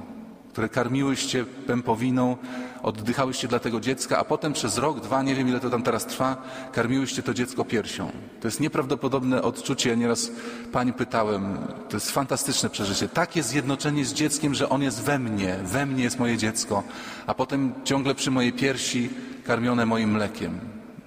które 0.61 0.69
karmiłyście 0.69 1.45
pępowiną, 1.45 2.37
oddychałyście 2.83 3.49
dla 3.49 3.59
tego 3.59 3.81
dziecka, 3.81 4.19
a 4.19 4.25
potem 4.25 4.53
przez 4.53 4.79
rok, 4.79 5.01
dwa, 5.01 5.23
nie 5.23 5.35
wiem 5.35 5.49
ile 5.49 5.61
to 5.61 5.71
tam 5.71 5.83
teraz 5.83 6.07
trwa, 6.07 6.43
karmiłyście 6.73 7.23
to 7.23 7.35
dziecko 7.35 7.65
piersią. 7.65 8.11
To 8.41 8.49
jest 8.49 8.61
nieprawdopodobne 8.61 9.43
odczucie. 9.43 9.97
Nieraz 9.97 10.31
pani 10.73 10.93
pytałem, 10.93 11.59
to 11.89 11.97
jest 11.97 12.11
fantastyczne 12.11 12.71
przeżycie. 12.71 13.09
Takie 13.09 13.43
zjednoczenie 13.43 14.05
z 14.05 14.13
dzieckiem, 14.13 14.55
że 14.55 14.69
on 14.69 14.83
jest 14.83 15.03
we 15.03 15.19
mnie, 15.19 15.57
we 15.65 15.87
mnie 15.87 16.05
jest 16.05 16.19
moje 16.19 16.37
dziecko, 16.37 16.83
a 17.27 17.35
potem 17.35 17.73
ciągle 17.85 18.15
przy 18.15 18.31
mojej 18.31 18.53
piersi 18.53 19.11
karmione 19.45 19.87
moim 19.87 20.11
mlekiem. 20.11 20.61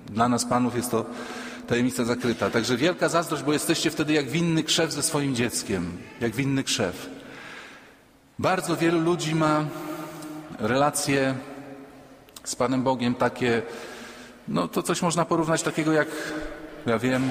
Dla 0.06 0.30
nas 0.30 0.46
panów 0.46 0.76
jest 0.76 0.92
to 0.92 1.06
tajemnica 1.68 2.06
zakryta. 2.06 2.50
Także 2.50 2.78
wielka 2.78 3.10
zazdrość, 3.10 3.44
bo 3.44 3.54
jesteście 3.54 3.92
wtedy 3.92 4.14
jak 4.14 4.30
winny 4.30 4.64
krzew 4.64 4.92
ze 4.92 5.04
swoim 5.04 5.36
dzieckiem, 5.36 5.98
jak 6.22 6.36
winny 6.36 6.64
krzew. 6.64 7.23
Bardzo 8.40 8.78
wielu 8.78 9.00
ludzi 9.00 9.36
ma 9.36 9.66
relacje 10.60 11.36
z 12.44 12.56
Panem 12.56 12.84
Bogiem 12.84 13.16
takie, 13.16 13.62
no 14.48 14.68
to 14.68 14.84
coś 14.84 15.02
można 15.02 15.26
porównać 15.26 15.64
takiego 15.64 15.94
jak, 15.94 16.08
ja 16.86 17.00
wiem, 17.00 17.30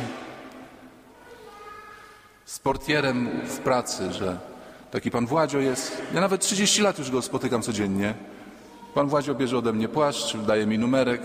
z 2.45 2.59
portierem 2.59 3.29
w 3.45 3.59
pracy, 3.59 4.13
że 4.13 4.39
taki 4.91 5.11
Pan 5.11 5.27
Władzio 5.27 5.59
jest. 5.59 6.03
Ja 6.15 6.21
nawet 6.21 6.41
30 6.41 6.83
lat 6.83 6.99
już 6.99 7.11
go 7.11 7.23
spotykam 7.23 7.63
codziennie. 7.63 8.15
Pan 8.95 9.09
Władzio 9.09 9.35
bierze 9.35 9.59
ode 9.59 9.73
mnie 9.73 9.89
płaszcz, 9.89 10.37
daje 10.37 10.67
mi 10.67 10.79
numerek. 10.79 11.23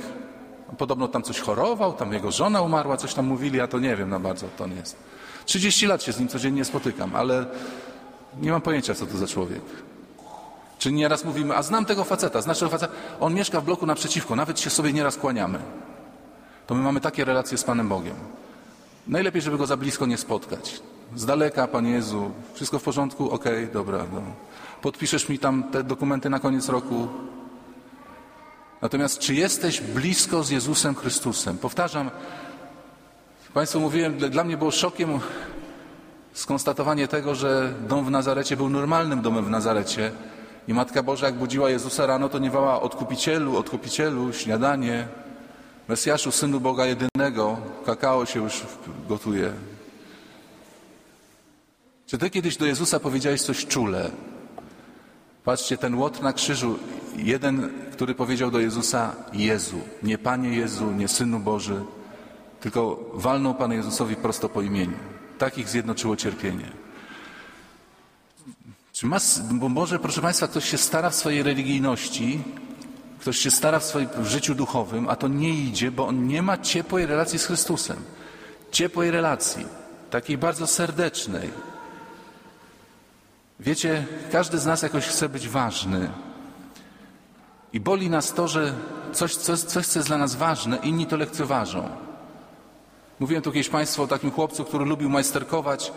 Podobno 0.77 1.07
tam 1.07 1.23
coś 1.23 1.39
chorował, 1.39 1.93
tam 1.93 2.13
jego 2.13 2.31
żona 2.31 2.61
umarła, 2.61 2.97
coś 2.97 3.13
tam 3.13 3.25
mówili, 3.25 3.57
ja 3.57 3.67
to 3.67 3.79
nie 3.79 3.95
wiem 3.95 4.09
na 4.09 4.19
bardzo, 4.19 4.47
to 4.57 4.67
nie 4.67 4.75
jest. 4.75 4.95
30 5.45 5.87
lat 5.87 6.03
się 6.03 6.11
z 6.11 6.19
nim 6.19 6.27
codziennie 6.27 6.65
spotykam, 6.65 7.15
ale 7.15 7.45
nie 8.41 8.51
mam 8.51 8.61
pojęcia, 8.61 8.95
co 8.95 9.05
to 9.05 9.17
za 9.17 9.27
człowiek. 9.27 9.61
Czy 10.79 10.91
nieraz 10.91 11.25
mówimy, 11.25 11.57
a 11.57 11.63
znam 11.63 11.85
tego 11.85 12.03
faceta, 12.03 12.41
znasz 12.41 12.59
tego 12.59 12.71
faceta, 12.71 12.93
on 13.19 13.33
mieszka 13.33 13.61
w 13.61 13.65
bloku 13.65 13.85
naprzeciwko, 13.85 14.35
nawet 14.35 14.59
się 14.59 14.69
sobie 14.69 14.93
nieraz 14.93 15.17
kłaniamy. 15.17 15.59
To 16.67 16.75
my 16.75 16.81
mamy 16.81 17.01
takie 17.01 17.25
relacje 17.25 17.57
z 17.57 17.63
Panem 17.63 17.87
Bogiem. 17.87 18.15
Najlepiej, 19.07 19.41
żeby 19.41 19.57
go 19.57 19.65
za 19.65 19.77
blisko 19.77 20.05
nie 20.05 20.17
spotkać. 20.17 20.81
Z 21.15 21.25
daleka, 21.25 21.67
Panie 21.67 21.91
Jezu, 21.91 22.31
wszystko 22.53 22.79
w 22.79 22.83
porządku? 22.83 23.31
Okej, 23.31 23.63
okay, 23.63 23.73
dobra. 23.73 24.05
No. 24.13 24.21
Podpiszesz 24.81 25.29
mi 25.29 25.39
tam 25.39 25.63
te 25.63 25.83
dokumenty 25.83 26.29
na 26.29 26.39
koniec 26.39 26.69
roku? 26.69 27.07
Natomiast 28.81 29.19
czy 29.19 29.35
jesteś 29.35 29.81
blisko 29.81 30.43
z 30.43 30.49
Jezusem 30.49 30.95
Chrystusem? 30.95 31.57
Powtarzam, 31.57 32.11
Państwu 33.53 33.79
mówiłem, 33.79 34.17
dla 34.17 34.43
mnie 34.43 34.57
było 34.57 34.71
szokiem 34.71 35.19
skonstatowanie 36.37 37.07
tego, 37.07 37.35
że 37.35 37.73
dom 37.87 38.05
w 38.05 38.11
Nazarecie 38.11 38.57
był 38.57 38.69
normalnym 38.69 39.21
domem 39.21 39.45
w 39.45 39.49
Nazarecie, 39.49 40.11
i 40.67 40.73
Matka 40.73 41.03
Boża, 41.03 41.25
jak 41.25 41.35
budziła 41.35 41.69
Jezusa 41.69 42.05
rano, 42.05 42.29
to 42.29 42.39
nie 42.39 42.51
wała 42.51 42.81
odkupicielu, 42.81 43.57
odkupicielu, 43.57 44.33
śniadanie, 44.33 45.07
Mesjaszu, 45.87 46.31
Synu 46.31 46.59
Boga 46.59 46.85
jedynego, 46.85 47.57
kakao 47.85 48.25
się 48.25 48.43
już 48.43 48.61
gotuje. 49.09 49.51
Czy 52.05 52.17
ty 52.17 52.29
kiedyś 52.29 52.57
do 52.57 52.65
Jezusa 52.65 52.99
powiedziałeś 52.99 53.41
coś 53.41 53.65
czule? 53.65 54.11
Patrzcie, 55.43 55.77
ten 55.77 55.95
łot 55.95 56.21
na 56.21 56.33
krzyżu, 56.33 56.79
jeden, 57.15 57.69
który 57.91 58.15
powiedział 58.15 58.51
do 58.51 58.59
Jezusa 58.59 59.15
Jezu, 59.33 59.79
nie 60.03 60.17
Panie 60.17 60.49
Jezu, 60.49 60.91
nie 60.91 61.07
Synu 61.07 61.39
Boży, 61.39 61.85
tylko 62.59 62.99
walnął 63.13 63.55
Panu 63.55 63.73
Jezusowi 63.73 64.15
prosto 64.15 64.49
po 64.49 64.61
imieniu. 64.61 65.16
Takich 65.37 65.69
zjednoczyło 65.69 66.15
cierpienie. 66.15 66.71
Czy 68.93 69.05
ma, 69.05 69.17
bo 69.51 69.69
może, 69.69 69.99
proszę 69.99 70.21
Państwa, 70.21 70.47
ktoś 70.47 70.69
się 70.69 70.77
stara 70.77 71.09
w 71.09 71.15
swojej 71.15 71.43
religijności, 71.43 72.43
ktoś 73.19 73.37
się 73.37 73.51
stara 73.51 73.79
w 73.79 73.83
swoim 73.83 74.09
życiu 74.23 74.55
duchowym, 74.55 75.09
a 75.09 75.15
to 75.15 75.27
nie 75.27 75.49
idzie, 75.49 75.91
bo 75.91 76.07
on 76.07 76.27
nie 76.27 76.41
ma 76.41 76.57
ciepłej 76.57 77.05
relacji 77.05 77.39
z 77.39 77.45
Chrystusem. 77.45 77.97
Ciepłej 78.71 79.11
relacji, 79.11 79.65
takiej 80.09 80.37
bardzo 80.37 80.67
serdecznej. 80.67 81.49
Wiecie, 83.59 84.05
każdy 84.31 84.59
z 84.59 84.65
nas 84.65 84.81
jakoś 84.81 85.05
chce 85.05 85.29
być 85.29 85.47
ważny. 85.49 86.09
I 87.73 87.79
boli 87.79 88.09
nas 88.09 88.33
to, 88.33 88.47
że 88.47 88.73
coś, 89.13 89.35
coś, 89.35 89.59
coś 89.59 89.87
co 89.87 89.99
jest 89.99 90.09
dla 90.09 90.17
nas 90.17 90.35
ważne, 90.35 90.77
inni 90.77 91.05
to 91.05 91.17
lekceważą. 91.17 92.06
Mówiłem 93.19 93.43
tu 93.43 93.51
kiedyś 93.51 93.69
Państwu 93.69 94.03
o 94.03 94.07
takim 94.07 94.31
chłopcu, 94.31 94.65
który 94.65 94.85
lubił 94.85 95.09
majsterkować, 95.09 95.91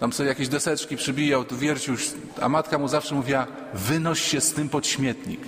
tam 0.00 0.12
sobie 0.12 0.28
jakieś 0.28 0.48
deseczki 0.48 0.96
przybijał, 0.96 1.44
tu 1.44 1.56
wiercił, 1.56 1.94
a 2.40 2.48
matka 2.48 2.78
mu 2.78 2.88
zawsze 2.88 3.14
mówiła, 3.14 3.46
wynoś 3.74 4.20
się 4.20 4.40
z 4.40 4.52
tym 4.52 4.68
pod 4.68 4.86
śmietnik. 4.86 5.40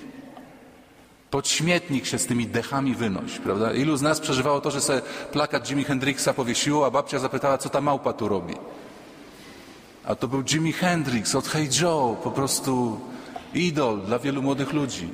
Pod 1.31 1.49
śmietnik 1.49 2.07
się 2.07 2.19
z 2.19 2.27
tymi 2.27 2.47
dechami 2.47 2.95
wynoś, 2.95 3.39
prawda? 3.39 3.73
Ilu 3.73 3.97
z 3.97 4.03
nas 4.03 4.21
przeżywało 4.21 4.61
to, 4.61 4.71
że 4.71 4.81
sobie 4.81 5.03
plakat 5.33 5.71
Jimi 5.71 5.85
Hendrixa 5.85 6.29
powiesiło, 6.37 6.87
a 6.87 6.91
babcia 6.91 7.19
zapytała, 7.19 7.59
co 7.59 7.69
ta 7.69 7.81
małpa 7.81 8.13
tu 8.13 8.29
robi. 8.29 8.55
A 10.05 10.15
to 10.15 10.29
był 10.29 10.43
Jimi 10.45 10.73
Hendrix 10.73 11.35
od 11.35 11.49
Hey 11.49 11.69
Joe, 11.81 12.17
po 12.25 12.31
prostu 12.31 13.01
idol 13.55 14.01
dla 14.01 14.19
wielu 14.19 14.43
młodych 14.43 14.73
ludzi. 14.73 15.09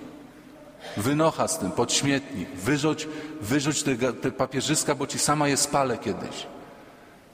Wynocha 0.97 1.49
z 1.49 1.59
tym, 1.59 1.71
pod 1.71 1.93
śmietnik, 1.93 2.49
wyrzuć, 2.51 3.09
wyrzuć 3.41 3.83
te, 3.83 3.97
te 3.97 4.33
papierzyska, 4.33 4.95
bo 4.95 5.07
ci 5.07 5.19
sama 5.19 5.49
je 5.49 5.57
spalę 5.57 5.99
kiedyś. 5.99 6.47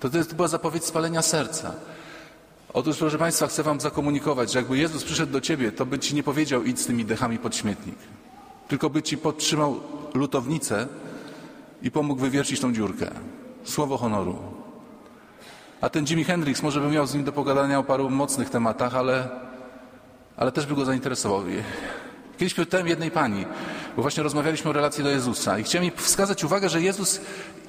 To, 0.01 0.11
to 0.11 0.35
była 0.37 0.49
zapowiedź 0.49 0.85
spalenia 0.85 1.23
serca. 1.23 1.75
Otóż, 2.73 2.97
proszę 2.97 3.19
Państwa, 3.19 3.47
chcę 3.47 3.63
Wam 3.63 3.81
zakomunikować, 3.81 4.53
że 4.53 4.59
jakby 4.59 4.79
Jezus 4.79 5.05
przyszedł 5.05 5.33
do 5.33 5.41
Ciebie, 5.41 5.73
to 5.73 5.87
by 5.87 5.99
Ci 5.99 6.15
nie 6.15 6.23
powiedział 6.23 6.63
idź 6.63 6.81
z 6.81 6.87
tymi 6.87 7.05
dechami 7.05 7.39
pod 7.39 7.57
śmietnik. 7.57 7.97
Tylko 8.69 8.91
by 8.91 9.03
Ci 9.03 9.19
podtrzymał 9.19 9.81
lutownicę 10.15 10.87
i 11.83 11.91
pomógł 11.91 12.21
wywiercić 12.21 12.61
tą 12.61 12.73
dziurkę. 12.73 13.11
Słowo 13.65 13.97
honoru. 13.97 14.39
A 15.81 15.89
ten 15.89 16.05
Jimi 16.05 16.25
Hendrix 16.25 16.63
może 16.63 16.81
by 16.81 16.89
miał 16.91 17.07
z 17.07 17.15
nim 17.15 17.25
do 17.25 17.33
pogadania 17.33 17.79
o 17.79 17.83
paru 17.83 18.11
mocnych 18.11 18.51
tematach, 18.51 18.95
ale, 18.97 19.29
ale 20.37 20.53
też 20.53 20.67
by 20.67 20.75
go 20.75 20.85
zainteresował. 20.85 21.43
Kiedyś 22.39 22.55
pytałem 22.55 22.87
jednej 22.87 23.11
pani, 23.11 23.47
bo 23.97 24.03
właśnie 24.03 24.23
rozmawialiśmy 24.23 24.71
o 24.71 24.73
relacji 24.73 25.05
do 25.05 25.11
Jezusa 25.11 25.59
i 25.59 25.63
chciałem 25.63 25.85
jej 25.85 25.93
wskazać 25.97 26.45
uwagę, 26.45 26.69
że 26.69 26.83
Jezus, 26.83 27.21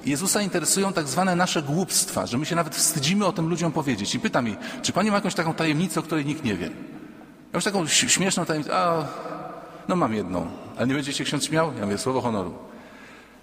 Jezusa 0.04 0.42
interesują 0.42 0.92
tak 0.92 1.08
zwane 1.08 1.36
nasze 1.36 1.62
głupstwa, 1.62 2.26
że 2.26 2.38
my 2.38 2.46
się 2.46 2.56
nawet 2.56 2.76
wstydzimy 2.76 3.26
o 3.26 3.32
tym 3.32 3.48
ludziom 3.48 3.72
powiedzieć. 3.72 4.14
I 4.14 4.20
pytam 4.20 4.46
jej, 4.46 4.56
czy 4.82 4.92
pani 4.92 5.10
ma 5.10 5.16
jakąś 5.16 5.34
taką 5.34 5.54
tajemnicę, 5.54 6.00
o 6.00 6.02
której 6.02 6.26
nikt 6.26 6.44
nie 6.44 6.56
wie? 6.56 6.66
Ja 6.66 7.54
już 7.54 7.64
taką 7.64 7.86
śmieszną 7.86 8.44
tajemnicę, 8.44 8.76
a 8.76 9.06
no 9.88 9.96
mam 9.96 10.14
jedną, 10.14 10.46
ale 10.76 10.86
nie 10.86 10.94
będzie 10.94 11.12
się 11.12 11.24
ksiądz 11.24 11.44
śmiał? 11.44 11.72
Ja 11.78 11.84
mówię, 11.84 11.98
słowo 11.98 12.20
honoru. 12.20 12.54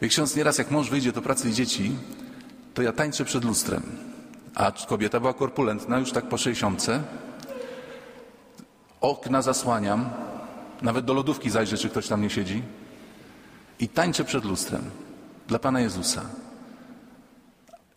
Jak 0.01 0.11
ksiądz 0.11 0.35
nieraz, 0.35 0.57
jak 0.57 0.71
mąż 0.71 0.89
wyjdzie 0.89 1.11
do 1.11 1.21
pracy 1.21 1.49
i 1.49 1.53
dzieci, 1.53 1.95
to 2.73 2.81
ja 2.81 2.91
tańczę 2.91 3.25
przed 3.25 3.43
lustrem. 3.43 3.83
A 4.55 4.71
kobieta 4.71 5.19
była 5.19 5.33
korpulentna, 5.33 5.99
już 5.99 6.11
tak 6.11 6.29
po 6.29 6.37
sześćdziesiątce. 6.37 7.03
Okna 9.01 9.41
zasłaniam, 9.41 10.09
nawet 10.81 11.05
do 11.05 11.13
lodówki 11.13 11.49
zajrzę, 11.49 11.77
czy 11.77 11.89
ktoś 11.89 12.07
tam 12.07 12.21
nie 12.21 12.29
siedzi. 12.29 12.61
I 13.79 13.89
tańczę 13.89 14.23
przed 14.23 14.45
lustrem 14.45 14.81
dla 15.47 15.59
Pana 15.59 15.79
Jezusa. 15.79 16.21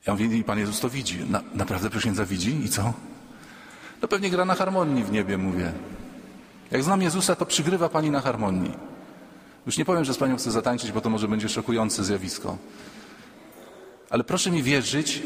Ja 0.07 0.13
mówię, 0.13 0.37
i 0.37 0.45
Pan 0.45 0.59
Jezus 0.59 0.81
to 0.81 0.91
widzi. 0.91 1.25
Na, 1.25 1.43
naprawdę 1.55 1.91
proszę 1.91 2.27
widzi? 2.27 2.65
I 2.65 2.69
co? 2.69 2.93
No 4.03 4.09
pewnie 4.09 4.31
gra 4.31 4.45
na 4.45 4.55
harmonii 4.55 5.05
w 5.05 5.13
niebie, 5.13 5.39
mówię. 5.39 5.73
Jak 6.71 6.85
znam 6.85 7.03
Jezusa, 7.03 7.37
to 7.37 7.47
przygrywa 7.47 7.89
Pani 7.89 8.11
na 8.11 8.21
harmonii. 8.21 8.73
Już 9.67 9.79
nie 9.79 9.85
powiem, 9.85 10.05
że 10.05 10.15
z 10.15 10.19
Panią 10.19 10.37
chcę 10.37 10.51
zatańczyć, 10.51 10.93
bo 10.93 11.01
to 11.01 11.11
może 11.11 11.29
będzie 11.29 11.49
szokujące 11.49 12.05
zjawisko. 12.05 12.59
Ale 14.11 14.25
proszę 14.25 14.51
mi 14.51 14.63
wierzyć, 14.63 15.23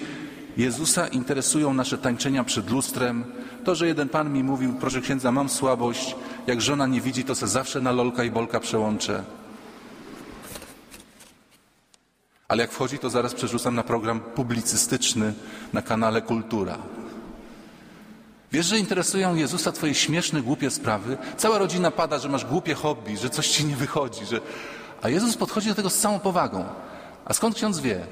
Jezusa 0.57 1.07
interesują 1.07 1.75
nasze 1.75 1.99
tańczenia 1.99 2.45
przed 2.45 2.71
lustrem. 2.71 3.25
To, 3.65 3.75
że 3.75 3.87
jeden 3.87 4.09
Pan 4.09 4.33
mi 4.33 4.45
mówił, 4.45 4.73
proszę 4.73 5.01
księdza, 5.01 5.33
mam 5.33 5.49
słabość, 5.49 6.17
jak 6.47 6.61
żona 6.61 6.87
nie 6.87 7.01
widzi, 7.01 7.25
to 7.25 7.35
se 7.35 7.49
zawsze 7.49 7.81
na 7.81 7.93
lolka 7.93 8.25
i 8.25 8.31
bolka 8.31 8.61
przełączę. 8.61 9.25
Ale 12.49 12.63
jak 12.63 12.73
wchodzi, 12.73 12.99
to 12.99 13.11
zaraz 13.11 13.35
przerzucam 13.35 13.75
na 13.75 13.83
program 13.83 14.21
publicystyczny 14.21 15.35
na 15.73 15.83
kanale 15.83 16.23
Kultura. 16.23 16.79
Wiesz, 18.53 18.67
że 18.67 18.79
interesują 18.79 19.35
Jezusa 19.35 19.73
twoje 19.73 19.95
śmieszne, 19.95 20.43
głupie 20.43 20.71
sprawy? 20.71 21.17
Cała 21.37 21.59
rodzina 21.59 21.91
pada, 21.91 22.19
że 22.19 22.29
masz 22.29 22.45
głupie 22.45 22.75
hobby, 22.75 23.17
że 23.17 23.31
coś 23.31 23.49
ci 23.49 23.65
nie 23.65 23.77
wychodzi, 23.77 24.27
że... 24.27 24.41
A 25.03 25.09
Jezus 25.09 25.37
podchodzi 25.37 25.69
do 25.69 25.75
tego 25.75 25.91
z 25.91 25.99
całą 25.99 26.19
powagą. 26.19 26.65
A 27.25 27.35
skąd 27.35 27.57
ksiądz 27.57 27.81
wie? 27.81 28.07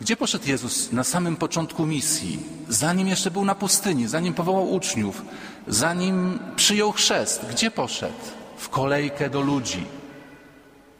Gdzie 0.00 0.16
poszedł 0.16 0.48
Jezus 0.48 0.92
na 0.92 1.04
samym 1.04 1.36
początku 1.36 1.86
misji, 1.86 2.38
zanim 2.68 3.08
jeszcze 3.08 3.30
był 3.30 3.44
na 3.44 3.54
pustyni, 3.54 4.08
zanim 4.08 4.34
powołał 4.34 4.72
uczniów, 4.72 5.22
zanim 5.68 6.38
przyjął 6.56 6.92
chrzest? 6.92 7.46
Gdzie 7.50 7.70
poszedł? 7.70 8.14
W 8.56 8.68
kolejkę 8.68 9.30
do 9.30 9.40
ludzi. 9.40 9.84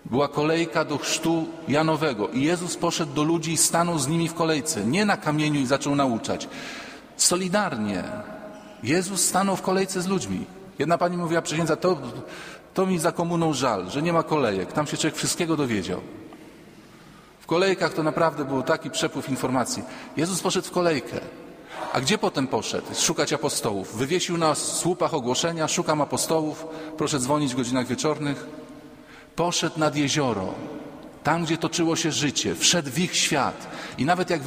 Była 0.04 0.28
kolejka 0.28 0.84
do 0.84 0.98
chrztu 0.98 1.46
Janowego 1.68 2.28
i 2.28 2.42
Jezus 2.42 2.76
poszedł 2.76 3.12
do 3.14 3.22
ludzi 3.22 3.52
i 3.52 3.56
stanął 3.56 3.98
z 3.98 4.08
nimi 4.08 4.28
w 4.28 4.34
kolejce. 4.34 4.84
Nie 4.84 5.04
na 5.04 5.16
kamieniu 5.16 5.60
i 5.60 5.66
zaczął 5.66 5.94
nauczać. 5.94 6.48
solidarnie. 7.16 8.04
Jezus 8.82 9.24
stanął 9.24 9.56
w 9.56 9.62
kolejce 9.62 10.02
z 10.02 10.06
ludźmi. 10.06 10.44
Jedna 10.78 10.98
pani 10.98 11.16
mówiła, 11.16 11.42
przyjęca, 11.42 11.76
to, 11.76 11.98
to 12.74 12.86
mi 12.86 12.98
za 12.98 13.12
komuną 13.12 13.52
żal, 13.52 13.90
że 13.90 14.02
nie 14.02 14.12
ma 14.12 14.22
kolejek. 14.22 14.72
Tam 14.72 14.86
się 14.86 14.96
człowiek 14.96 15.16
wszystkiego 15.16 15.56
dowiedział. 15.56 16.00
Kolejkach 17.52 17.94
to 17.94 18.02
naprawdę 18.02 18.44
był 18.44 18.62
taki 18.62 18.90
przepływ 18.90 19.28
informacji. 19.28 19.82
Jezus 20.16 20.40
poszedł 20.40 20.68
w 20.68 20.70
kolejkę. 20.70 21.20
A 21.92 22.00
gdzie 22.00 22.18
potem 22.18 22.46
poszedł? 22.46 22.86
Szukać 22.94 23.32
apostołów. 23.32 23.96
Wywiesił 23.96 24.38
na 24.38 24.54
słupach 24.54 25.14
ogłoszenia, 25.14 25.68
szukam 25.68 26.00
apostołów, 26.00 26.66
proszę 26.96 27.18
dzwonić 27.18 27.52
w 27.52 27.56
godzinach 27.56 27.86
wieczornych. 27.86 28.46
Poszedł 29.36 29.80
nad 29.80 29.96
jezioro, 29.96 30.54
tam 31.22 31.44
gdzie 31.44 31.58
toczyło 31.58 31.96
się 31.96 32.12
życie, 32.12 32.54
wszedł 32.54 32.90
w 32.90 32.98
ich 32.98 33.16
świat. 33.16 33.68
I 33.98 34.04
nawet 34.04 34.30
jak 34.30 34.42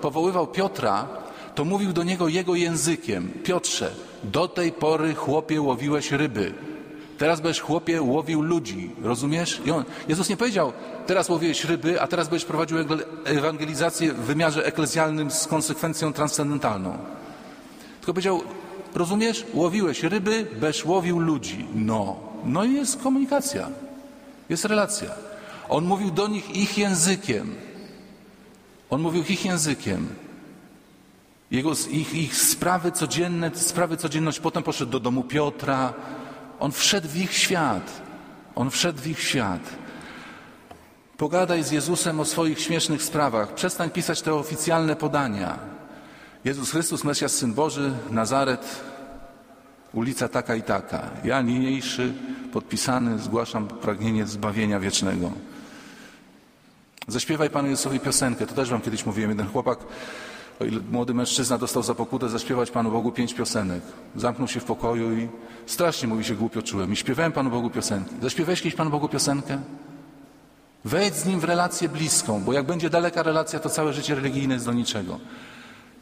powoływał 0.00 0.46
Piotra, 0.46 1.08
to 1.54 1.64
mówił 1.64 1.92
do 1.92 2.02
niego 2.04 2.28
jego 2.28 2.54
językiem. 2.54 3.32
Piotrze, 3.44 3.90
do 4.24 4.48
tej 4.48 4.72
pory 4.72 5.14
chłopie 5.14 5.60
łowiłeś 5.60 6.12
ryby. 6.12 6.54
Teraz 7.18 7.40
będziesz 7.40 7.62
chłopie 7.62 8.02
łowił 8.02 8.42
ludzi. 8.42 8.90
Rozumiesz? 9.02 9.60
I 9.64 9.70
on, 9.70 9.84
Jezus 10.08 10.28
nie 10.28 10.36
powiedział, 10.36 10.72
teraz 11.06 11.28
łowiłeś 11.28 11.64
ryby, 11.64 12.00
a 12.00 12.06
teraz 12.06 12.28
będziesz 12.28 12.46
prowadził 12.46 12.78
ewangelizację 13.24 14.12
w 14.12 14.20
wymiarze 14.20 14.66
eklezjalnym 14.66 15.30
z 15.30 15.46
konsekwencją 15.46 16.12
transcendentalną. 16.12 16.98
Tylko 18.00 18.12
powiedział, 18.12 18.42
rozumiesz? 18.94 19.46
Łowiłeś 19.54 20.02
ryby, 20.02 20.46
będziesz 20.60 20.84
łowił 20.84 21.18
ludzi. 21.18 21.66
No. 21.74 22.16
No 22.44 22.64
i 22.64 22.74
jest 22.74 23.02
komunikacja. 23.02 23.68
Jest 24.48 24.64
relacja. 24.64 25.10
On 25.68 25.84
mówił 25.84 26.10
do 26.10 26.28
nich 26.28 26.56
ich 26.56 26.78
językiem. 26.78 27.54
On 28.90 29.00
mówił 29.00 29.22
ich 29.28 29.44
językiem. 29.44 30.08
Jego, 31.50 31.72
ich, 31.90 32.14
ich 32.14 32.36
sprawy 32.36 32.92
codzienne, 32.92 33.50
sprawy 33.54 33.96
codzienność. 33.96 34.40
Potem 34.40 34.62
poszedł 34.62 34.92
do 34.92 35.00
domu 35.00 35.22
Piotra. 35.22 35.94
On 36.60 36.72
wszedł 36.72 37.08
w 37.08 37.16
ich 37.16 37.32
świat. 37.32 38.02
On 38.54 38.70
wszedł 38.70 38.98
w 38.98 39.06
ich 39.06 39.22
świat. 39.22 39.60
Pogadaj 41.16 41.64
z 41.64 41.70
Jezusem 41.70 42.20
o 42.20 42.24
swoich 42.24 42.60
śmiesznych 42.60 43.02
sprawach. 43.02 43.54
Przestań 43.54 43.90
pisać 43.90 44.22
te 44.22 44.34
oficjalne 44.34 44.96
podania. 44.96 45.58
Jezus 46.44 46.70
Chrystus, 46.70 47.04
Mesjasz, 47.04 47.32
Syn 47.32 47.54
Boży, 47.54 47.92
Nazaret, 48.10 48.80
ulica 49.92 50.28
taka 50.28 50.54
i 50.54 50.62
taka. 50.62 51.10
Ja 51.24 51.42
niniejszy, 51.42 52.12
podpisany, 52.52 53.18
zgłaszam 53.18 53.68
pragnienie 53.68 54.26
zbawienia 54.26 54.80
wiecznego. 54.80 55.32
Zaśpiewaj 57.08 57.50
Panu 57.50 57.68
Jezusowi 57.68 58.00
piosenkę. 58.00 58.46
To 58.46 58.54
też 58.54 58.70
Wam 58.70 58.80
kiedyś 58.80 59.06
mówiłem. 59.06 59.30
Jeden 59.30 59.46
chłopak 59.46 59.78
o 60.60 60.64
ile 60.64 60.80
młody 60.90 61.14
mężczyzna 61.14 61.58
dostał 61.58 61.82
za 61.82 61.94
pokutę 61.94 62.28
zaśpiewać 62.28 62.70
Panu 62.70 62.90
Bogu 62.90 63.12
pięć 63.12 63.34
piosenek. 63.34 63.82
Zamknął 64.16 64.48
się 64.48 64.60
w 64.60 64.64
pokoju 64.64 65.18
i 65.18 65.28
strasznie 65.66 66.08
mówi 66.08 66.24
się 66.24 66.34
głupio 66.34 66.62
czułem. 66.62 66.92
I 66.92 66.96
śpiewałem 66.96 67.32
Panu 67.32 67.50
Bogu 67.50 67.70
piosenki. 67.70 68.14
Zaśpiewałeś 68.22 68.62
kiedyś 68.62 68.76
Panu 68.76 68.90
Bogu 68.90 69.08
piosenkę? 69.08 69.60
Wejdź 70.84 71.14
z 71.14 71.26
Nim 71.26 71.40
w 71.40 71.44
relację 71.44 71.88
bliską, 71.88 72.42
bo 72.44 72.52
jak 72.52 72.66
będzie 72.66 72.90
daleka 72.90 73.22
relacja, 73.22 73.58
to 73.58 73.68
całe 73.68 73.92
życie 73.92 74.14
religijne 74.14 74.54
jest 74.54 74.66
do 74.66 74.72
niczego. 74.72 75.18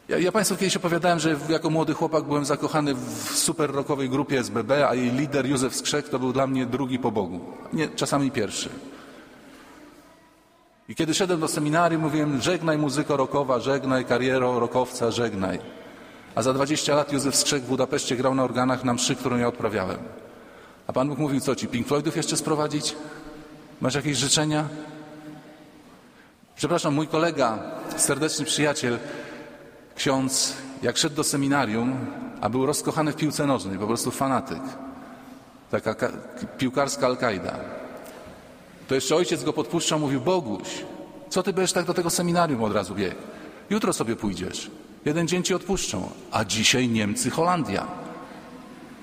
Ja, 0.09 0.17
ja 0.17 0.31
Państwu 0.31 0.57
kiedyś 0.57 0.77
opowiadałem, 0.77 1.19
że 1.19 1.35
jako 1.49 1.69
młody 1.69 1.93
chłopak 1.93 2.23
byłem 2.23 2.45
zakochany 2.45 2.93
w 2.93 3.37
super 3.37 3.71
rockowej 3.71 4.09
grupie 4.09 4.39
SBB, 4.39 4.89
a 4.89 4.95
jej 4.95 5.11
lider 5.11 5.45
Józef 5.45 5.75
Skrzek 5.75 6.09
to 6.09 6.19
był 6.19 6.33
dla 6.33 6.47
mnie 6.47 6.65
drugi 6.65 6.99
po 6.99 7.11
Bogu. 7.11 7.39
Nie, 7.73 7.87
czasami 7.87 8.31
pierwszy. 8.31 8.69
I 10.89 10.95
kiedy 10.95 11.13
szedłem 11.13 11.39
do 11.39 11.47
seminarium, 11.47 12.01
mówiłem, 12.01 12.41
żegnaj 12.41 12.77
muzyko 12.77 13.17
rockowa, 13.17 13.59
żegnaj 13.59 14.05
kariero 14.05 14.59
rockowca, 14.59 15.11
żegnaj. 15.11 15.59
A 16.35 16.41
za 16.41 16.53
20 16.53 16.95
lat 16.95 17.13
Józef 17.13 17.35
Skrzek 17.35 17.63
w 17.63 17.67
Budapeszcie 17.67 18.15
grał 18.15 18.35
na 18.35 18.43
organach 18.43 18.83
na 18.83 18.93
mszy, 18.93 19.15
którą 19.15 19.37
ja 19.37 19.47
odprawiałem. 19.47 19.97
A 20.87 20.93
Pan 20.93 21.09
Bóg 21.09 21.19
mówił, 21.19 21.39
co 21.39 21.55
ci, 21.55 21.67
Pink 21.67 21.87
Floydów 21.87 22.17
jeszcze 22.17 22.37
sprowadzić? 22.37 22.95
Masz 23.81 23.95
jakieś 23.95 24.17
życzenia? 24.17 24.67
Przepraszam, 26.55 26.93
mój 26.93 27.07
kolega, 27.07 27.59
serdeczny 27.97 28.45
przyjaciel, 28.45 28.99
ksiądz, 29.95 30.57
jak 30.81 30.97
szedł 30.97 31.15
do 31.15 31.23
seminarium, 31.23 31.95
a 32.41 32.49
był 32.49 32.65
rozkochany 32.65 33.11
w 33.11 33.15
piłce 33.15 33.45
nożnej, 33.45 33.77
po 33.77 33.87
prostu 33.87 34.11
fanatyk. 34.11 34.61
Taka 35.71 35.95
piłkarska 36.57 37.07
Al-Kaida. 37.07 37.59
To 38.87 38.95
jeszcze 38.95 39.15
ojciec 39.15 39.43
go 39.43 39.53
podpuszczał, 39.53 39.99
mówił, 39.99 40.21
Boguś, 40.21 40.67
co 41.29 41.43
ty 41.43 41.53
będziesz 41.53 41.73
tak 41.73 41.85
do 41.85 41.93
tego 41.93 42.09
seminarium 42.09 42.63
od 42.63 42.73
razu 42.73 42.95
biegł? 42.95 43.15
Jutro 43.69 43.93
sobie 43.93 44.15
pójdziesz. 44.15 44.71
Jeden 45.05 45.27
dzień 45.27 45.43
ci 45.43 45.53
odpuszczą. 45.53 46.09
A 46.31 46.45
dzisiaj 46.45 46.87
Niemcy, 46.87 47.29
Holandia. 47.29 47.87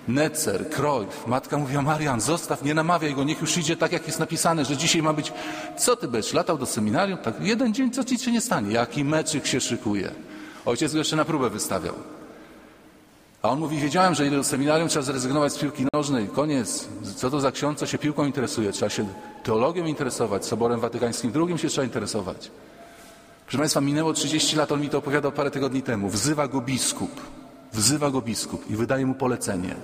Necer, 0.09 0.70
Krojf. 0.70 1.27
Matka 1.27 1.59
mówiła, 1.59 1.83
Marian, 1.83 2.20
zostaw, 2.20 2.62
nie 2.62 2.75
namawiaj 2.75 3.14
go, 3.14 3.25
niech 3.25 3.40
już 3.40 3.57
idzie 3.57 3.77
tak, 3.77 3.92
jak 3.92 4.07
jest 4.07 4.18
napisane, 4.18 4.64
że 4.64 4.77
dzisiaj 4.77 5.03
ma 5.03 5.12
być... 5.12 5.33
Co 5.79 5.97
ty 5.97 6.09
będziesz, 6.09 6.33
latał 6.33 6.59
do 6.59 6.66
seminarium? 6.66 7.18
Tak, 7.18 7.35
jeden 7.40 7.75
dzień, 7.75 7.90
co 7.90 8.05
ci 8.05 8.18
się 8.18 8.33
nie 8.33 8.40
stanie? 8.40 8.73
Jaki 8.73 9.05
meczyk 9.05 9.47
się 9.47 9.61
szykuje. 9.61 10.11
Ojciec 10.64 10.92
go 10.92 10.99
jeszcze 10.99 11.16
na 11.16 11.25
próbę 11.25 11.51
wystawiał. 11.51 11.94
A 13.44 13.50
on 13.50 13.59
mówi, 13.59 13.78
wiedziałem, 13.78 14.14
że 14.14 14.26
idę 14.26 14.37
do 14.37 14.44
seminarium, 14.44 14.88
trzeba 14.88 15.02
zrezygnować 15.02 15.52
z 15.52 15.59
piłki 15.59 15.87
nożnej. 15.94 16.28
Koniec. 16.28 16.88
Co 17.16 17.30
to 17.30 17.40
za 17.40 17.52
ksiądz, 17.52 17.78
co 17.78 17.87
się 17.87 17.98
piłką 17.98 18.26
interesuje? 18.26 18.72
Trzeba 18.72 18.90
się 18.90 19.07
teologią 19.42 19.85
interesować, 19.85 20.44
Soborem 20.44 20.80
Watykańskim 20.80 21.33
II 21.48 21.59
się 21.59 21.68
trzeba 21.68 21.85
interesować. 21.85 22.50
Proszę 23.46 23.59
Państwa, 23.59 23.80
minęło 23.80 24.12
30 24.12 24.57
lat, 24.57 24.72
on 24.72 24.80
mi 24.80 24.88
to 24.88 24.98
opowiadał 24.98 25.33
parę 25.33 25.50
tygodni 25.50 25.83
temu. 25.83 26.09
Wzywa 26.09 26.48
go 26.48 26.61
biskup. 26.61 27.20
Wzywa 27.72 28.11
go 28.11 28.20
biskup 28.20 28.70
i 28.70 28.76
wydaje 28.76 29.07
mu 29.07 29.14
polecenie. 29.14 29.74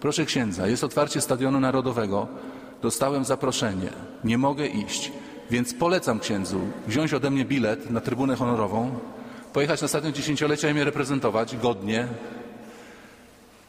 Proszę 0.00 0.24
księdza, 0.24 0.66
jest 0.66 0.84
otwarcie 0.84 1.20
Stadionu 1.20 1.60
Narodowego. 1.60 2.26
Dostałem 2.82 3.24
zaproszenie. 3.24 3.90
Nie 4.24 4.38
mogę 4.38 4.66
iść. 4.66 5.12
Więc 5.50 5.74
polecam 5.74 6.20
księdzu 6.20 6.60
wziąć 6.86 7.14
ode 7.14 7.30
mnie 7.30 7.44
bilet 7.44 7.90
na 7.90 8.00
trybunę 8.00 8.36
honorową, 8.36 8.98
pojechać 9.52 9.82
na 9.82 9.88
stadion 9.88 10.12
dziesięciolecia 10.12 10.70
i 10.70 10.74
mnie 10.74 10.84
reprezentować 10.84 11.56
godnie, 11.56 12.08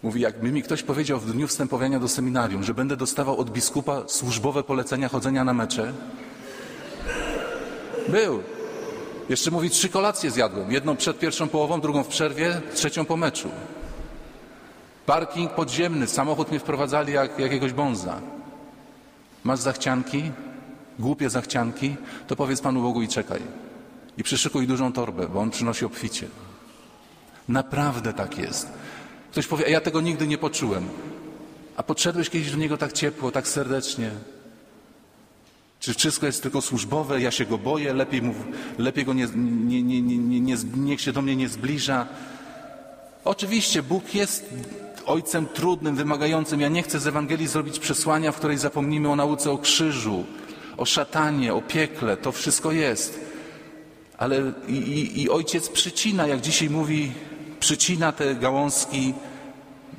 Mówi, 0.04 0.22
jakby 0.22 0.52
mi 0.52 0.64
ktoś 0.64 0.84
powiedział 0.84 1.20
w 1.20 1.32
dniu 1.32 1.48
wstępowania 1.48 2.00
do 2.00 2.08
seminarium, 2.08 2.64
że 2.64 2.74
będę 2.74 2.98
dostawał 2.98 3.38
od 3.38 3.50
biskupa 3.50 4.04
służbowe 4.08 4.64
polecenia 4.64 5.10
chodzenia 5.10 5.44
na 5.44 5.54
mecze. 5.54 5.94
Był. 8.08 8.44
Jeszcze 9.30 9.52
mówi, 9.52 9.70
trzy 9.70 9.90
kolacje 9.90 10.32
zjadłem. 10.32 10.72
Jedną 10.72 10.96
przed 10.96 11.20
pierwszą 11.20 11.48
połową, 11.48 11.82
drugą 11.82 12.04
w 12.04 12.08
przerwie, 12.08 12.62
trzecią 12.74 13.06
po 13.06 13.18
meczu. 13.18 13.50
Parking 15.06 15.52
podziemny, 15.52 16.08
samochód 16.08 16.50
mnie 16.50 16.60
wprowadzali 16.60 17.14
jak 17.14 17.40
jakiegoś 17.40 17.74
bonza. 17.74 18.22
Masz 19.44 19.60
zachcianki? 19.60 20.32
Głupie 21.00 21.30
zachcianki? 21.30 21.96
To 22.28 22.36
powiedz 22.36 22.62
Panu 22.62 22.82
Bogu 22.82 23.02
i 23.02 23.08
czekaj. 23.08 23.42
I 24.18 24.24
przyszykuj 24.24 24.68
dużą 24.68 24.94
torbę, 24.94 25.28
bo 25.28 25.40
On 25.40 25.50
przynosi 25.50 25.86
obficie. 25.86 26.28
Naprawdę 27.48 28.14
tak 28.14 28.38
jest. 28.38 28.68
Ktoś 29.34 29.48
powie, 29.48 29.70
ja 29.70 29.82
tego 29.82 30.02
nigdy 30.02 30.28
nie 30.28 30.38
poczułem. 30.38 30.90
A 31.76 31.84
podszedłeś 31.84 32.30
kiedyś 32.30 32.52
do 32.52 32.58
niego 32.58 32.78
tak 32.78 32.94
ciepło, 32.94 33.32
tak 33.32 33.48
serdecznie. 33.48 34.12
Czy 35.80 35.94
wszystko 35.94 36.26
jest 36.26 36.44
tylko 36.44 36.62
służbowe, 36.62 37.22
ja 37.22 37.32
się 37.32 37.46
go 37.46 37.58
boję, 37.58 37.94
lepiej, 37.94 38.22
mów, 38.22 38.36
lepiej 38.78 39.06
go 39.06 39.14
nie, 39.14 39.28
nie, 39.36 39.84
nie, 39.84 40.02
nie, 40.02 40.40
nie, 40.40 40.56
niech 40.78 41.02
się 41.02 41.12
do 41.12 41.22
mnie 41.22 41.36
nie 41.36 41.50
zbliża. 41.50 42.08
Oczywiście 43.26 43.84
Bóg 43.84 44.16
jest 44.16 44.50
ojcem 45.06 45.46
trudnym, 45.46 45.96
wymagającym. 45.96 46.62
Ja 46.62 46.70
nie 46.70 46.84
chcę 46.84 47.00
z 47.00 47.08
Ewangelii 47.08 47.48
zrobić 47.48 47.80
przesłania, 47.80 48.32
w 48.32 48.38
której 48.38 48.58
zapomnimy 48.58 49.10
o 49.10 49.16
nauce 49.16 49.52
o 49.52 49.58
krzyżu, 49.58 50.26
o 50.78 50.86
szatanie, 50.86 51.54
o 51.54 51.62
piekle. 51.62 52.18
To 52.18 52.32
wszystko 52.32 52.72
jest. 52.72 53.20
Ale 54.18 54.54
i, 54.68 54.74
i, 54.74 55.22
i 55.22 55.30
ojciec 55.30 55.70
przycina, 55.70 56.28
jak 56.28 56.42
dzisiaj 56.42 56.70
mówi 56.70 57.12
przycina 57.64 58.12
te 58.12 58.36
gałązki, 58.36 59.14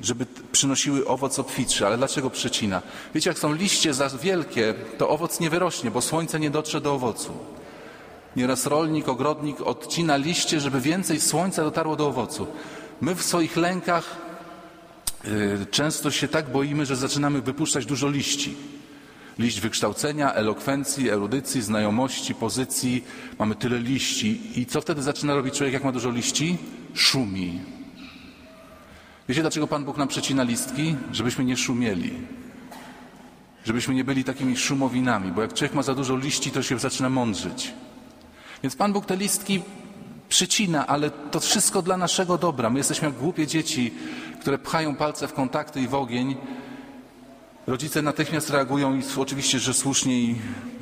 żeby 0.01 0.25
przynosiły 0.51 1.07
owoc 1.07 1.39
obfitszy. 1.39 1.85
Ale 1.85 1.97
dlaczego 1.97 2.29
przycina? 2.29 2.81
Wiecie, 3.15 3.29
jak 3.29 3.39
są 3.39 3.53
liście 3.53 3.93
za 3.93 4.09
wielkie, 4.09 4.73
to 4.97 5.09
owoc 5.09 5.39
nie 5.39 5.49
wyrośnie, 5.49 5.91
bo 5.91 6.01
słońce 6.01 6.39
nie 6.39 6.49
dotrze 6.49 6.81
do 6.81 6.93
owocu. 6.93 7.33
Nieraz 8.35 8.65
rolnik, 8.65 9.09
ogrodnik 9.09 9.61
odcina 9.61 10.17
liście, 10.17 10.59
żeby 10.59 10.81
więcej 10.81 11.21
słońca 11.21 11.63
dotarło 11.63 11.95
do 11.95 12.07
owocu. 12.07 12.47
My 13.01 13.15
w 13.15 13.23
swoich 13.23 13.57
lękach 13.57 14.17
yy, 15.23 15.65
często 15.71 16.11
się 16.11 16.27
tak 16.27 16.51
boimy, 16.51 16.85
że 16.85 16.95
zaczynamy 16.95 17.41
wypuszczać 17.41 17.85
dużo 17.85 18.09
liści. 18.09 18.55
Liść 19.39 19.59
wykształcenia, 19.59 20.33
elokwencji, 20.33 21.09
erudycji, 21.09 21.61
znajomości, 21.61 22.35
pozycji. 22.35 23.03
Mamy 23.39 23.55
tyle 23.55 23.79
liści. 23.79 24.59
I 24.59 24.65
co 24.65 24.81
wtedy 24.81 25.01
zaczyna 25.03 25.35
robić 25.35 25.53
człowiek, 25.53 25.73
jak 25.73 25.83
ma 25.83 25.91
dużo 25.91 26.11
liści? 26.11 26.57
Szumi. 26.93 27.59
Wiecie, 29.29 29.41
dlaczego 29.41 29.67
Pan 29.67 29.85
Bóg 29.85 29.97
nam 29.97 30.07
przecina 30.07 30.43
listki? 30.43 30.95
Żebyśmy 31.11 31.45
nie 31.45 31.57
szumieli. 31.57 32.13
Żebyśmy 33.65 33.93
nie 33.93 34.03
byli 34.03 34.23
takimi 34.23 34.57
szumowinami, 34.57 35.31
bo 35.31 35.41
jak 35.41 35.53
człowiek 35.53 35.73
ma 35.73 35.83
za 35.83 35.95
dużo 35.95 36.17
liści, 36.17 36.51
to 36.51 36.63
się 36.63 36.79
zaczyna 36.79 37.09
mądrzyć. 37.09 37.73
Więc 38.63 38.75
Pan 38.75 38.93
Bóg 38.93 39.05
te 39.05 39.15
listki 39.15 39.61
przycina, 40.29 40.87
ale 40.87 41.09
to 41.09 41.39
wszystko 41.39 41.81
dla 41.81 41.97
naszego 41.97 42.37
dobra. 42.37 42.69
My 42.69 42.79
jesteśmy 42.79 43.07
jak 43.07 43.17
głupie 43.17 43.47
dzieci, 43.47 43.93
które 44.41 44.57
pchają 44.57 44.95
palce 44.95 45.27
w 45.27 45.33
kontakty 45.33 45.81
i 45.81 45.87
w 45.87 45.95
ogień. 45.95 46.35
Rodzice 47.67 48.01
natychmiast 48.01 48.49
reagują 48.49 48.95
i 48.95 49.01
oczywiście, 49.17 49.59
że 49.59 49.73
słusznie 49.73 50.19
i, 50.19 50.35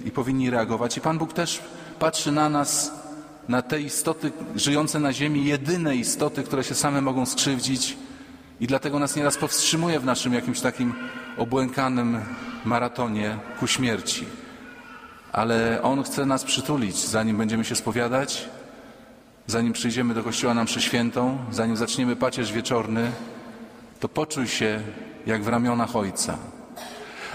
i 0.06 0.12
powinni 0.12 0.50
reagować. 0.50 0.98
I 0.98 1.02
Pan 1.02 1.18
Bóg 1.18 1.34
też 1.34 1.62
patrzy 2.00 2.32
na 2.32 2.50
nas, 2.50 2.92
na 3.48 3.62
te 3.62 3.82
istoty 3.82 4.32
żyjące 4.56 5.00
na 5.00 5.14
ziemi, 5.14 5.46
jedyne 5.46 5.96
istoty, 5.96 6.44
które 6.44 6.64
się 6.64 6.76
same 6.76 7.02
mogą 7.02 7.26
skrzywdzić 7.26 7.98
i 8.60 8.68
dlatego 8.68 9.00
nas 9.00 9.16
nieraz 9.16 9.38
powstrzymuje 9.38 10.00
w 10.00 10.06
naszym 10.06 10.34
jakimś 10.34 10.62
takim 10.62 10.94
obłękanym 11.38 12.20
maratonie 12.66 13.38
ku 13.60 13.68
śmierci. 13.68 14.26
Ale 15.32 15.80
On 15.84 16.04
chce 16.04 16.26
nas 16.26 16.44
przytulić, 16.44 16.98
zanim 16.98 17.38
będziemy 17.38 17.66
się 17.66 17.76
spowiadać, 17.76 18.50
zanim 19.48 19.74
przyjdziemy 19.74 20.14
do 20.14 20.24
kościoła 20.24 20.54
na 20.54 20.64
mszę 20.64 20.82
świętą, 20.82 21.38
zanim 21.52 21.78
zaczniemy 21.78 22.16
pacierz 22.16 22.54
wieczorny, 22.54 23.12
to 24.00 24.10
poczuj 24.10 24.48
się 24.48 24.82
jak 25.26 25.44
w 25.44 25.48
ramionach 25.48 25.96
Ojca. 25.96 26.38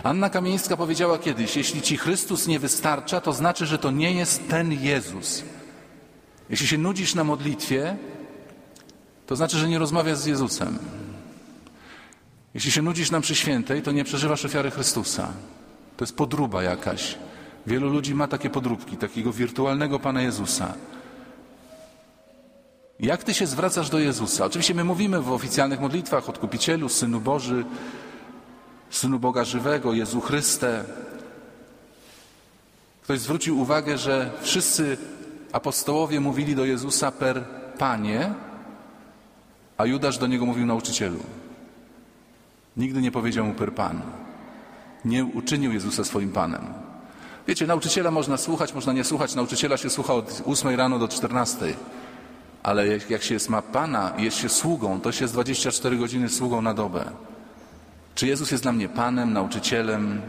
Anna 0.03 0.31
Kamieńska 0.31 0.77
powiedziała 0.77 1.19
kiedyś, 1.19 1.57
jeśli 1.57 1.83
Ci 1.83 1.97
Chrystus 1.97 2.47
nie 2.47 2.59
wystarcza, 2.59 3.21
to 3.21 3.33
znaczy, 3.33 3.67
że 3.67 3.79
to 3.79 3.91
nie 3.91 4.13
jest 4.13 4.49
ten 4.49 4.73
Jezus. 4.73 5.43
Jeśli 6.51 6.67
się 6.67 6.79
nudzisz 6.79 7.15
na 7.15 7.25
modlitwie, 7.25 7.97
to 9.27 9.37
znaczy, 9.37 9.59
że 9.59 9.69
nie 9.69 9.79
rozmawiasz 9.79 10.19
z 10.19 10.27
Jezusem. 10.27 10.79
Jeśli 12.55 12.71
się 12.71 12.83
nudzisz 12.83 13.11
na 13.11 13.21
mszy 13.21 13.35
świętej, 13.35 13.83
to 13.83 13.93
nie 13.93 14.05
przeżywasz 14.05 14.45
ofiary 14.45 14.71
Chrystusa. 14.71 15.33
To 15.97 16.05
jest 16.05 16.17
podruba 16.17 16.63
jakaś. 16.63 17.19
Wielu 17.67 17.89
ludzi 17.89 18.15
ma 18.15 18.29
takie 18.29 18.51
podróbki, 18.51 18.97
takiego 18.97 19.33
wirtualnego 19.33 19.99
Pana 19.99 20.23
Jezusa. 20.23 20.75
Jak 23.01 23.25
ty 23.25 23.35
się 23.35 23.47
zwracasz 23.47 23.91
do 23.91 23.99
Jezusa? 23.99 24.45
Oczywiście 24.45 24.75
my 24.75 24.85
mówimy 24.85 25.21
w 25.21 25.33
oficjalnych 25.33 25.81
modlitwach 25.81 26.29
Odkupicielu, 26.29 26.89
Synu 26.89 27.21
Boży, 27.21 27.65
Synu 28.90 29.18
Boga 29.18 29.44
Żywego, 29.44 29.92
Jezu 29.92 30.20
Chryste. 30.20 30.85
Ktoś 33.03 33.20
zwrócił 33.20 33.61
uwagę, 33.61 33.98
że 33.98 34.31
wszyscy 34.42 34.96
apostołowie 35.53 36.20
mówili 36.20 36.57
do 36.57 36.64
Jezusa 36.64 37.12
per 37.12 37.44
Panie, 37.79 38.35
a 39.77 39.87
Judasz 39.87 40.18
do 40.18 40.27
niego 40.27 40.46
mówił 40.46 40.66
nauczycielu. 40.66 41.18
Nigdy 42.77 43.03
nie 43.03 43.11
powiedział 43.11 43.44
mu 43.44 43.55
per 43.55 43.74
Pan. 43.74 44.03
Nie 45.05 45.24
uczynił 45.24 45.72
Jezusa 45.72 46.05
swoim 46.05 46.33
Panem. 46.33 46.62
Wiecie, 47.48 47.66
nauczyciela 47.66 48.11
można 48.11 48.37
słuchać, 48.37 48.74
można 48.74 48.92
nie 48.92 49.05
słuchać. 49.05 49.35
Nauczyciela 49.35 49.77
się 49.77 49.90
słucha 49.90 50.14
od 50.14 50.42
8 50.46 50.77
rano 50.77 50.98
do 50.98 51.09
14. 51.09 51.74
Ale 52.62 52.87
jak 53.09 53.22
się 53.22 53.35
jest 53.35 53.48
ma 53.48 53.62
Pana 53.62 54.12
jest 54.18 54.37
się 54.37 54.48
sługą, 54.48 55.01
to 55.01 55.12
się 55.12 55.24
jest 55.24 55.35
24 55.35 55.96
godziny 55.96 56.29
sługą 56.29 56.62
na 56.62 56.74
dobę. 56.74 57.05
Czy 58.19 58.27
Jezus 58.27 58.51
jest 58.51 58.63
dla 58.63 58.73
mnie 58.73 58.89
Panem, 58.89 59.33
nauczycielem? 59.33 60.21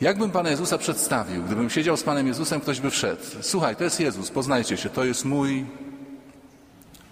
Jakbym 0.00 0.30
Pana 0.30 0.50
Jezusa 0.50 0.78
przedstawił? 0.78 1.42
Gdybym 1.42 1.70
siedział 1.70 1.96
z 1.96 2.02
Panem 2.02 2.26
Jezusem, 2.26 2.60
ktoś 2.60 2.80
by 2.80 2.90
wszedł. 2.90 3.22
Słuchaj, 3.40 3.76
to 3.76 3.84
jest 3.84 4.00
Jezus, 4.00 4.30
poznajcie 4.30 4.76
się, 4.76 4.88
to 4.88 5.04
jest 5.04 5.24
mój, 5.24 5.66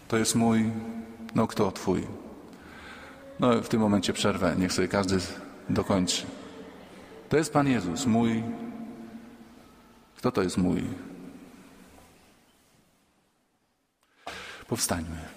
to 0.09 0.17
jest 0.17 0.35
mój, 0.35 0.71
no 1.35 1.47
kto 1.47 1.73
Twój? 1.73 2.07
No 3.41 3.63
w 3.63 3.69
tym 3.69 3.81
momencie 3.81 4.13
przerwę, 4.13 4.55
niech 4.59 4.73
sobie 4.73 4.89
każdy 4.89 5.19
dokończy. 5.69 6.27
To 7.29 7.37
jest 7.37 7.53
Pan 7.53 7.69
Jezus, 7.69 8.07
mój. 8.07 8.43
Kto 10.17 10.33
to 10.33 10.43
jest 10.43 10.59
mój? 10.59 10.83
Powstańmy. 14.69 15.36